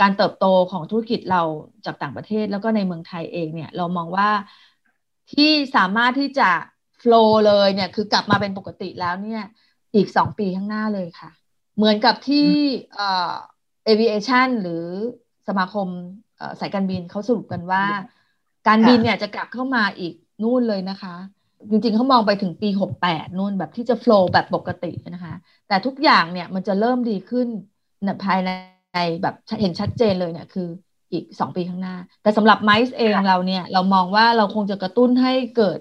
[0.00, 1.42] การเติบโตของธุรกิจเรา
[1.84, 4.30] จากต่างประเทศแล้วก็ในเมืองไทยเองเนี่ยเรามองว่า
[5.32, 6.50] ที่สามารถที่จะ
[6.98, 9.42] โฟล์เลยเนี่ยคือกลับมาเป็นปกติแล้วเนี่ย
[9.94, 11.30] อีกสองปีข้างหน้าเลยค่ะ
[11.76, 12.48] เหมือนกับที่
[12.94, 13.32] เอ่อ
[13.88, 14.84] aviation หรือ
[15.48, 15.88] สมาคม
[16.60, 17.84] สายการบินเขาสรุปกันว่า
[18.68, 21.16] การบินเนี่ยจะกลับเข้ามาอีกนู่นเลยนะคะ
[21.70, 22.68] จริงๆเขามองไปถึงปี
[23.04, 25.34] 68นู่นแบบที่จะโฟล์แบบปกตินะคะ
[25.68, 27.48] แต่ทุกอย่างเนี่ยมันจะเริ่มดีขึ้น
[28.24, 28.50] ภายใน
[29.22, 30.68] แบบเห็นชัดเจนเลยเนี่ยคือ
[31.12, 35.78] อีก2ปีข้างหน้า แต่สำหรับไมซ์เองเราเนี่ยเรามองว่าเราคงจะกระตุ้นให้เกิด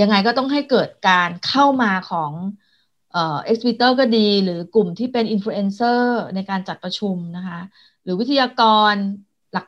[0.00, 2.32] ยังไงก็ต้องให้เกิดการเข้ามาของ
[3.12, 7.60] เอ่อ exhibitor ก็ดีหรือกลุ่มที่เป็นอินฟลูเอนเซอร์ในการจัดประชุมนะคะ
[8.02, 8.94] หรือวิทยากร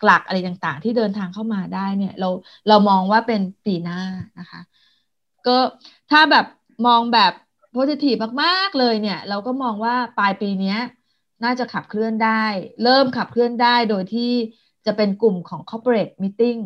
[0.04, 2.28] หลักๆ อะไรต่างๆ ที่เดินทางเข้ามาได้เนี่ยเรา
[2.68, 4.00] เรามองว่าเป็นปีหน้า
[4.40, 4.60] นะคะ
[5.46, 5.56] ก็
[6.10, 6.46] ถ้าแบบ
[6.86, 7.32] มองแบบ
[7.72, 10.76] positive มากๆเลยเนี่ย เราก็มองว่าปลายปีนี้
[11.44, 12.44] น่าจะขับเคลื่อนได้
[12.84, 14.32] เริ่มขับเคลื่อนได้โดยที่
[14.86, 16.60] จะเป็นกลุ่มของ corporate meeting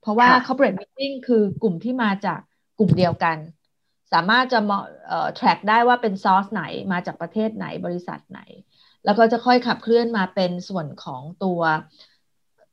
[0.00, 2.40] เพราะว่า corporate meeting คือกลุ่มที่มาจาก
[2.78, 3.36] กลุ่มเดียวกัน
[4.12, 4.60] สามารถจะ
[5.06, 8.40] เอ่อ track ได้ว่าเป็นซอสไหนมาจากประเทศไหนบริษัทไหน
[9.04, 11.60] แล้วก็จะค่อยขับเคลื่อนมาเป็นส่วนของตัว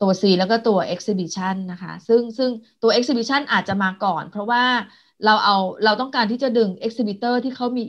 [0.02, 2.50] ตัว C แล้วก็ตัว exhibition นะคะ ซึ่งซึ่ง
[2.84, 4.64] ตัว exhibition อาจจะมาก่อน เพราะว่า
[5.26, 7.84] เราเอาเราต้องการที่จะดึง exhibitor ที่เขามี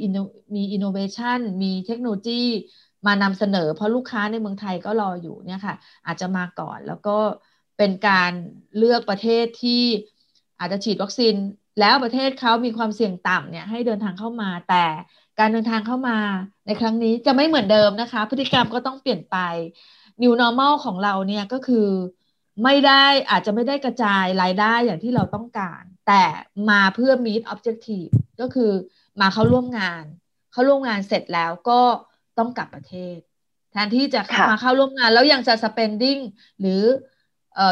[0.55, 2.42] มี innovation มีเทคโนโลยี
[3.07, 5.75] มานำเสนอ เพราะลูกค้าในเมืองไทยก็รออยู่เนี่ยค่ะ
[6.07, 7.18] อาจจะมาก่อนแล้วก็
[7.79, 8.33] เป็นการ
[8.77, 9.85] เลือกประเทศที่
[10.59, 11.35] อาจจะฉีดวัคซีน
[11.81, 14.85] แล้วประเทศเขามีความเสี่ยงต่ำเนี่ยให้เดินทางเข้ามา แต่
[15.38, 16.18] การเดินทางเข้ามา
[16.66, 19.37] ในครั้งนี้จะไม่เหมือนเดิมนะคะ พฤติกรรมก็ต้องเปลี่ยนไป
[20.23, 21.88] New Normal ของเราเนี่ยก็คือ
[22.64, 26.23] ไม่ได้อาจจะไม่ได้กระจายรายได้อย่างที่เราต้องการ แต่
[26.71, 28.73] มาเพื่อ meet objective ก็คือ
[29.21, 30.05] มาเข้าร่วมงาน
[30.53, 31.81] เข้าร่วมงานเสร็จแล้วก็
[32.38, 33.17] ต้องกลับประเทศ
[33.71, 36.21] แทนที่จะมาเข้าร่วมงานแล้วยังจะ spending
[36.61, 36.83] หรือ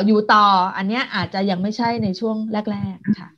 [0.06, 2.36] อยู่ต่ออันนี้อาจจะยังไม่ใช่ในช่วง
[2.72, 3.28] แรก ๆ ค่ะ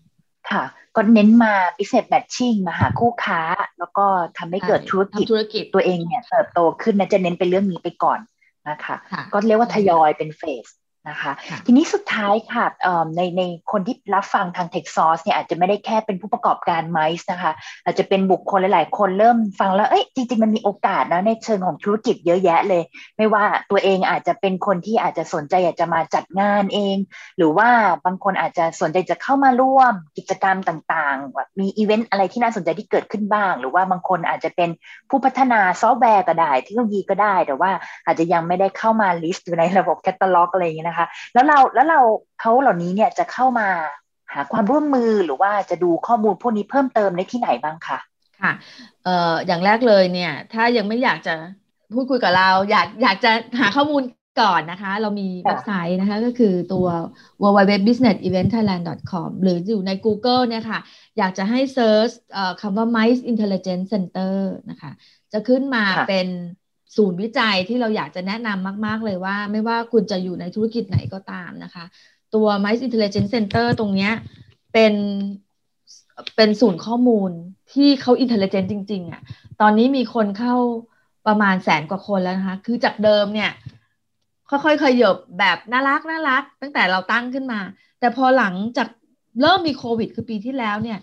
[0.50, 0.64] ค่ะ
[0.96, 3.40] ก็เน้นมา business matching มาหาคู่ค้า
[3.78, 4.06] แล้วก็
[4.38, 8.20] ทำให้เกิดธุรกิจรกิจตัวเองเนี่ยเติบโตขึ้นนะจะเน้นไปเรื่องนี้ไปก่อน
[8.68, 8.96] นะคะ
[9.32, 10.66] ก็เรียกว่าทยอยเป็นเฟส
[11.08, 11.32] นะคะ
[11.66, 12.64] ทีนี้สุดท้ายค่ะ
[13.16, 17.52] ในในคนที่รับฟังทาง t e คซอสเนี่ยอาจจะไม่ได้แค่เป็นผู้ประกอบการไมซ์นะคะ
[17.84, 22.82] อาจจะเป็นบุคคลหลาย ๆ คนเริ่มฟังแล้วเอ้ยจริง ๆ มันมีโอกาสนะในเชิงของธุรกิจเยอะแยะเลย
[23.16, 26.96] ไม่ว่าตัวเองอาจจะเป็นคนที่อาจจะสนใจอยากจะมาจัดงานเอง
[27.38, 27.68] หรือว่า
[28.04, 34.70] บางคนอาจจะสนใจจะเข้ามาร่วมกิจกรรมต่างๆแบบมีอีเวนต์อะไรที่น่าสนใจที่เกิดขึ้นบ้าง หรือว่าบางคนอาจจะเป็น
[35.10, 37.70] ผู้พัฒนาซอฟต์แวร์ก็ได้เทคโนโลยีก็ได้ แต่ว่า
[38.06, 42.00] อาจจะยังไม่ได้เข้ามา list อยู่ในระบบแคตตาล็อกอะไรอย่างเงี้ยนะคะ แล้วเราแล้วเรา
[42.40, 43.68] เขาเหล่านี้เนี่ยจะเข้ามา
[44.32, 47.98] หาความร่วมมือหรือว่าจะดูข้อมูลพวกนี้เพิ่มเติมในที่ไหนบ้างคะ
[48.40, 48.52] ค่ะ
[49.04, 51.34] เอ่ออย่างแรกเลยเนี่ย ถ้ายังไม่อยากจะ
[51.94, 54.02] พูดคุยกับเรา อยากอยากจะหาข้อมูล
[54.42, 56.86] ก่อนนะคะ เรามีเว็บไซต์นะคะก็คือตัว
[57.42, 60.80] www.businesseventthailand.com หรืออยู่ใน Google เนี่ยค่ะ
[61.18, 62.10] อยากจะให้เซิร์ช
[62.60, 64.34] คำว่า Mice Intelligence Center
[64.70, 64.90] นะคะ
[65.32, 66.26] จะขึ้นมาเป็น
[66.96, 71.84] ศูนย์วิจัยที่เราอยากจะแนะนำมาก ๆ เลยว่า ไม่ว่าคุณจะอยู่ในธุรกิจไหนก็ตามนะคะ
[72.34, 74.12] ตัว Mice Intelligence Center ตรงเนี้ย
[74.72, 74.94] เป็น
[76.36, 77.30] เป็นศูนย์ข้อมูล
[77.72, 79.22] ที่เขาอินเทลเจนต์จริง ๆอะ่ะ
[79.60, 80.54] ตอนนี้มีคนเข้า
[81.26, 83.50] ประมาณแสนกว่าคนแล้วนะคะ คือจากเดิมเนี่ย
[84.50, 87.60] ค่อยๆขยบแบบน่ารักน่ารัก ตั้งแต่เราตั้งขึ้นมา
[88.00, 88.88] แต่พอหลังจาก
[89.40, 90.98] เริ่มมีโควิด คือปีที่แล้วเนี่ย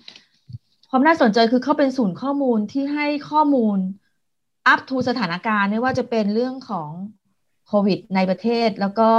[0.90, 3.78] ความน่าสนใจคือเขาเป็นศูนย์ข้อมูลที่ให้ข้อมูล
[4.68, 6.90] อัพทูสถานการณ์ไม่ว่าจะเป็นเรื่องของ
[7.68, 9.10] โควิดในประเทศแล้วก็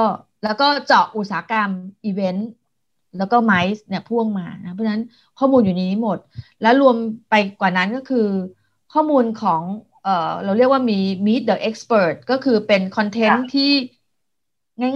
[0.45, 1.71] แล้วก็เจาะอุตสาหกรรม
[2.05, 2.51] อีเวนต์
[3.19, 5.03] แล้วก็ไมซ์เนี่ยพ่วงมานะเพราะฉะนั้น
[5.39, 6.19] ข้อมูลอยู่ในนี้หมด
[6.63, 6.97] แล้วรวม
[7.31, 8.29] ไปกว่านั้นก็คือ
[8.93, 9.63] ข้อมูลของ
[10.03, 13.73] เอ่อเราเรียกว่ามี meet the expert ก็คือเป็นคอนเทนต์ที่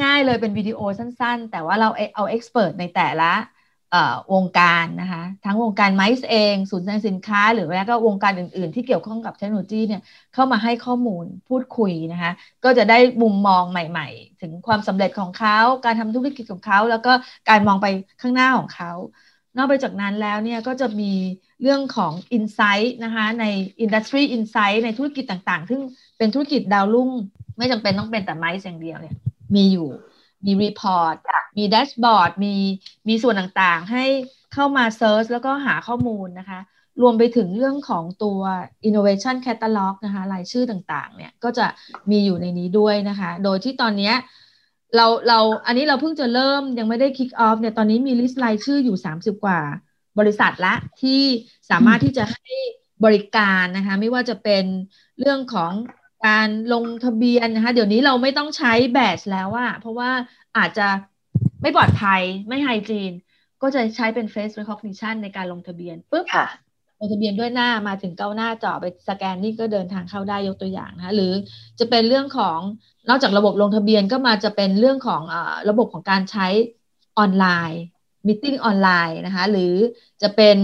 [0.03, 3.33] ง่ายๆเลยเป็นวิดีโอสั้นๆ แต่ว่าเราเอา expert ในแต่ละ
[4.35, 10.03] วงการนะคะทั้งวงการไมซ์เองศูนย์แสดงสินค้า หรือแม้ก็วงการอื่น ๆ ที่เกี่ยวข้องกับเทคโนโลยีเนี่ย
[10.35, 12.33] เข้ามาให้ข้อมูลพูดคุยนะคะ
[12.65, 17.13] ก็จะได้มุมมองใหม่ ๆ ถึงความสำเร็จของเขา การทำธุรกิจของเขา แล้วก็
[17.49, 17.87] การมองไป
[18.21, 18.93] ข้างหน้าของเขา
[19.57, 21.13] นอกไปจากนั้นแล้วเนี่ยก็จะมี
[21.63, 23.45] เรื่องของ Insight นะคะใน
[23.85, 25.81] Industry Insight ในธุรกิจต่างๆ ซึ่ง
[26.19, 27.11] เป็นธุรกิจดาวรุ่ง
[27.59, 29.15] ไม่จำเป็นต้องเป็นแต่ MICE อย่างเดียวเนี่ย
[29.55, 29.89] มีอยู่
[30.47, 31.17] มี report
[31.59, 32.55] มี dashboard มี
[33.09, 34.05] มีส่วนต่างๆ ให้
[34.55, 36.61] เข้ามา search แล้วก็หาข้อมูลนะคะ
[37.03, 38.41] รวมไปถึงเรื่องของตัว
[38.89, 41.67] innovation catalog นะคะรายชื่อต่างๆ เนี่ยก็จะ
[42.11, 44.13] มีอยู่ในนี้ด้วยนะคะ โดยที่ตอนนี้
[44.97, 49.61] เราเราอันนี้เราเพิ่งจะเริ่มยังไม่ได้ kick off เนี่ยตอนนี้มีลิสต์รายชื่ออยู่ 30 กว่า
[50.19, 51.23] บริษัทละที่
[51.71, 52.53] สามารถที่จะให้
[53.05, 54.65] บริการนะคะ ไม่ว่าจะเป็น
[55.19, 55.73] เรื่องของ
[56.27, 60.11] การลงทะเบียนนะคะเดี๋ยวนี้เราไม่ต้องใช้แบชแล้วอะเพราะว่า
[60.59, 60.89] อาจจะ
[61.63, 63.13] ไม่ปลอดภัยไม่ hygiene
[63.63, 66.27] ก็จะใช้เป็น face recognition ในการลงทะเบียนปุ๊บ
[67.01, 71.33] ลงทะเบียนด้วยหน้ามาถึงเก้าหน้าจอไปสแกนนี่ก็เดินทางเข้าได้ยกตัวอย่างนะหรือ
[71.79, 72.59] จะเป็นเรื่องของ
[73.09, 75.35] นอกจากระบบลงทะเบียนก็มาจะเป็นเรื่องของอ
[75.71, 76.47] ระบบของการใช้
[77.19, 77.83] ออนไลน์
[78.27, 79.75] meeting ออนไลน์นะคะหรือ
[80.23, 80.59] จะเป็น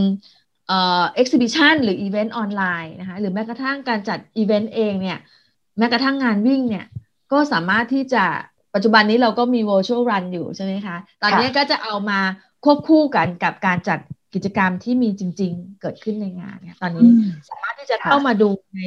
[0.67, 5.19] exhibition หรืออีเวนต์ออนไลน์นะคะหรือแม้กระทั่งการจัดอีเวนต์เองเนี่ย
[5.81, 6.87] แม้กระทั่งงานวิ่งเนี่ย
[7.33, 8.25] ก็สามารถที่จะ
[8.75, 12.21] ปัจจุบันนี้เราก็มี virtual run อยู่ใช่ไหมคะ ตอนนี้ก็จะเอามา
[12.65, 13.99] ควบคู่กันกับการจัด
[14.35, 17.09] กิจกรรมที่มีจริง ๆ เกิดขึ้นในงานเนี่ย ตอนนี้
[17.49, 18.81] สามารถที่จะเข้ามาดูใน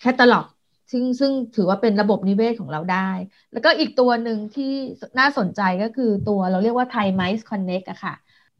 [0.00, 0.46] แคตตาล็อก
[0.90, 3.10] ซึ่งซึ่งถือว่าเป็นระบบนิเวศของเราได้
[3.52, 4.72] แล้วก็อีกตัวหนึ่งที่
[5.18, 8.14] น่าสนใจก็คือตัวเราเรียกว่า Thai Mice Connect อะค่ะ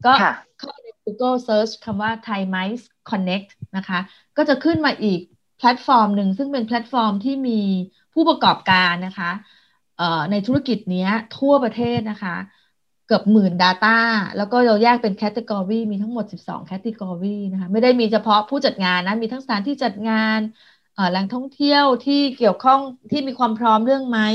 [0.05, 0.13] ก็
[0.59, 3.99] เข้าใน Google Search คำว่า Thai Mice Connect นะคะ
[4.37, 5.19] ก็จะขึ้นมาอีก
[5.61, 7.61] แพลตฟอร์มหนึ่งซึ่งเป็นแพลตฟอร์มที่มี
[8.13, 9.31] ผู้ประกอบการนะคะ
[10.31, 12.35] ในธุรกิจนี้ทั่วประเทศนะคะ
[13.07, 13.97] เกือบหมื่น Data
[14.37, 20.39] แล้วก็เราแยกเป็น category มีทั้งหมด 12 category นะคะไม่ได้มีเฉพาะผู้จัดงานนะมีทั้งสถานที่จัดงาน
[21.11, 22.79] แหล่งท่องเที่ยวที่เกี่ยวข้อง
[23.11, 24.27] ที่มีความพร้อมเรื่องไมซ์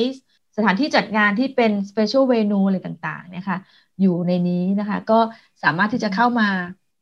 [0.57, 3.59] สถานที่จัดงานที่เป็น special venue อะไรต่างๆเนี่ยค่ะ
[4.01, 5.19] อยู่ในนี้นะคะ ก็
[5.63, 6.49] สามารถที่จะเข้ามา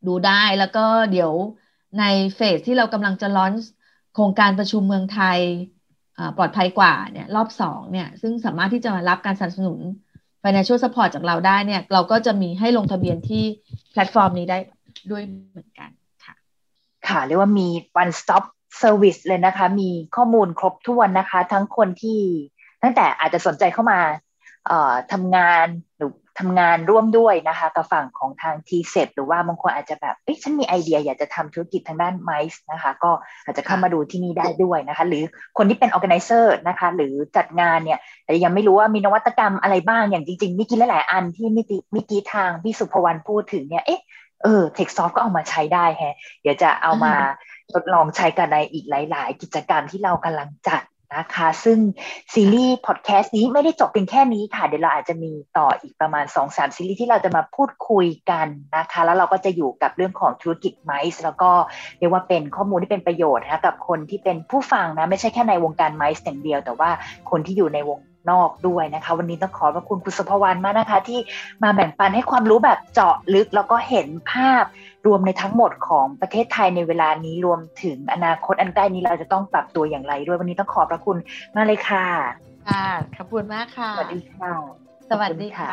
[0.06, 1.32] ดูได้แล้วก็เดี๋ยว
[1.98, 3.52] ในเฟสที่เรากำลังจะลอน
[4.14, 5.38] โครงการประชุมเมืองไทย
[6.36, 9.80] ปลอดภัยกว่าเนี่ยรอบสองเนี่ยซึ่งสามารถที่จะรับการสนับสนุน
[10.42, 13.44] financial support จากเราได้เนี่ยเราก็จะมีให้ลงทะเบียนที่
[13.92, 14.58] แพลตฟอร์มนี้ได้
[15.10, 15.90] ด้วยเหมือนกัน
[16.24, 16.34] ค่ะ
[17.08, 17.68] ค่ะเรียกว่ามี
[18.02, 18.44] one stop
[18.82, 22.20] service เลยนะคะ มีข้อมูลครบถ้วนนะคะ ทั้งคนที่
[22.82, 24.00] ตั้งแต่อาจจะสนใจเข้ามา
[25.12, 25.66] ทำงาน
[26.38, 33.10] ทำงานร่วมด้วยนะคะกับฝั่งของทางทีเส็บหรือว่าบางคนอาจจะแบบเอ้ยฉันมีไอเดียอยากจะทำธุรกิจทางด้านไมซ์นะคะ ก็
[33.44, 35.24] อาจจะเข้ามาดูที่นี่ได้ด้วยนะคะ หรือ
[35.58, 44.00] คนที่เป็น organizer นะคะ หรือจัดงานเนี่ยแต่ยังไม่รู้ว่ามีนวัตกรรมอะไรบ้างอย่างจริงๆมีกี่หลายๆอันที่เมื่อกี้ทางพี่สุภวรรณพูดถึงเนี่ยเอ๊ะ
[44.42, 47.12] เออเทคซอฟก็เอามาใช้ได้แฮะ เดี๋ยวจะเอามา
[47.72, 50.82] ทดลองใช้กันในอีกหลาย ๆ กิจกรรมที่เรากำลังจัด
[51.16, 51.78] นะคะ ซึ่ง
[52.34, 58.46] ซีรีส์พอดแคสต์นี้ไม่ได้จบเพียงแค่นี้ค่ะ เดี๋ยวเราอาจจะมีต่ออีกประมาณ 2-3 ซีรีส์ที่เราจะมาพูดคุยกัน
[58.76, 61.50] นะคะ แล้วเราก็จะอยู่กับเรื่องของธุรกิจไมซ์แล้วก็
[61.98, 66.90] เรียกว่าเป็นข้อมูลที่เป็นประโยชน์นะกับคนที่เป็นผู้ฟังนะ ไม่ใช่แค่ในวงการไมซ์อย่างเดียว แต่ว่า
[67.30, 67.98] คนที่อยู่ในวง
[68.30, 71.20] นอกด้วยนะคะ วันนี้ต้องขอบพระคุณคุณสุภวรรณมากนะคะ ที่
[71.62, 74.64] มาแบ่งปันให้ความรู้แบบเจาะลึกแล้วก็เห็นภาพ
[75.06, 81.16] รวมในทั้งหมดของประเทศไทยในเวลานี้รวมถึงอนาคตอันใกล้นี้เราจะต้องปรับตัวอย่างไรด้วยวันนี้ต้องขอบพระคุณ
[81.54, 82.06] มากเลยค่ะ
[82.68, 84.52] ค่ะขอบคุณมากค่ะ สวัสดีค่ะ
[85.10, 85.70] สวัสดีค่ะ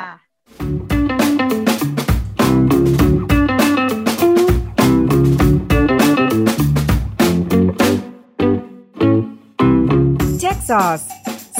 [10.41, 11.20] Tech Sauce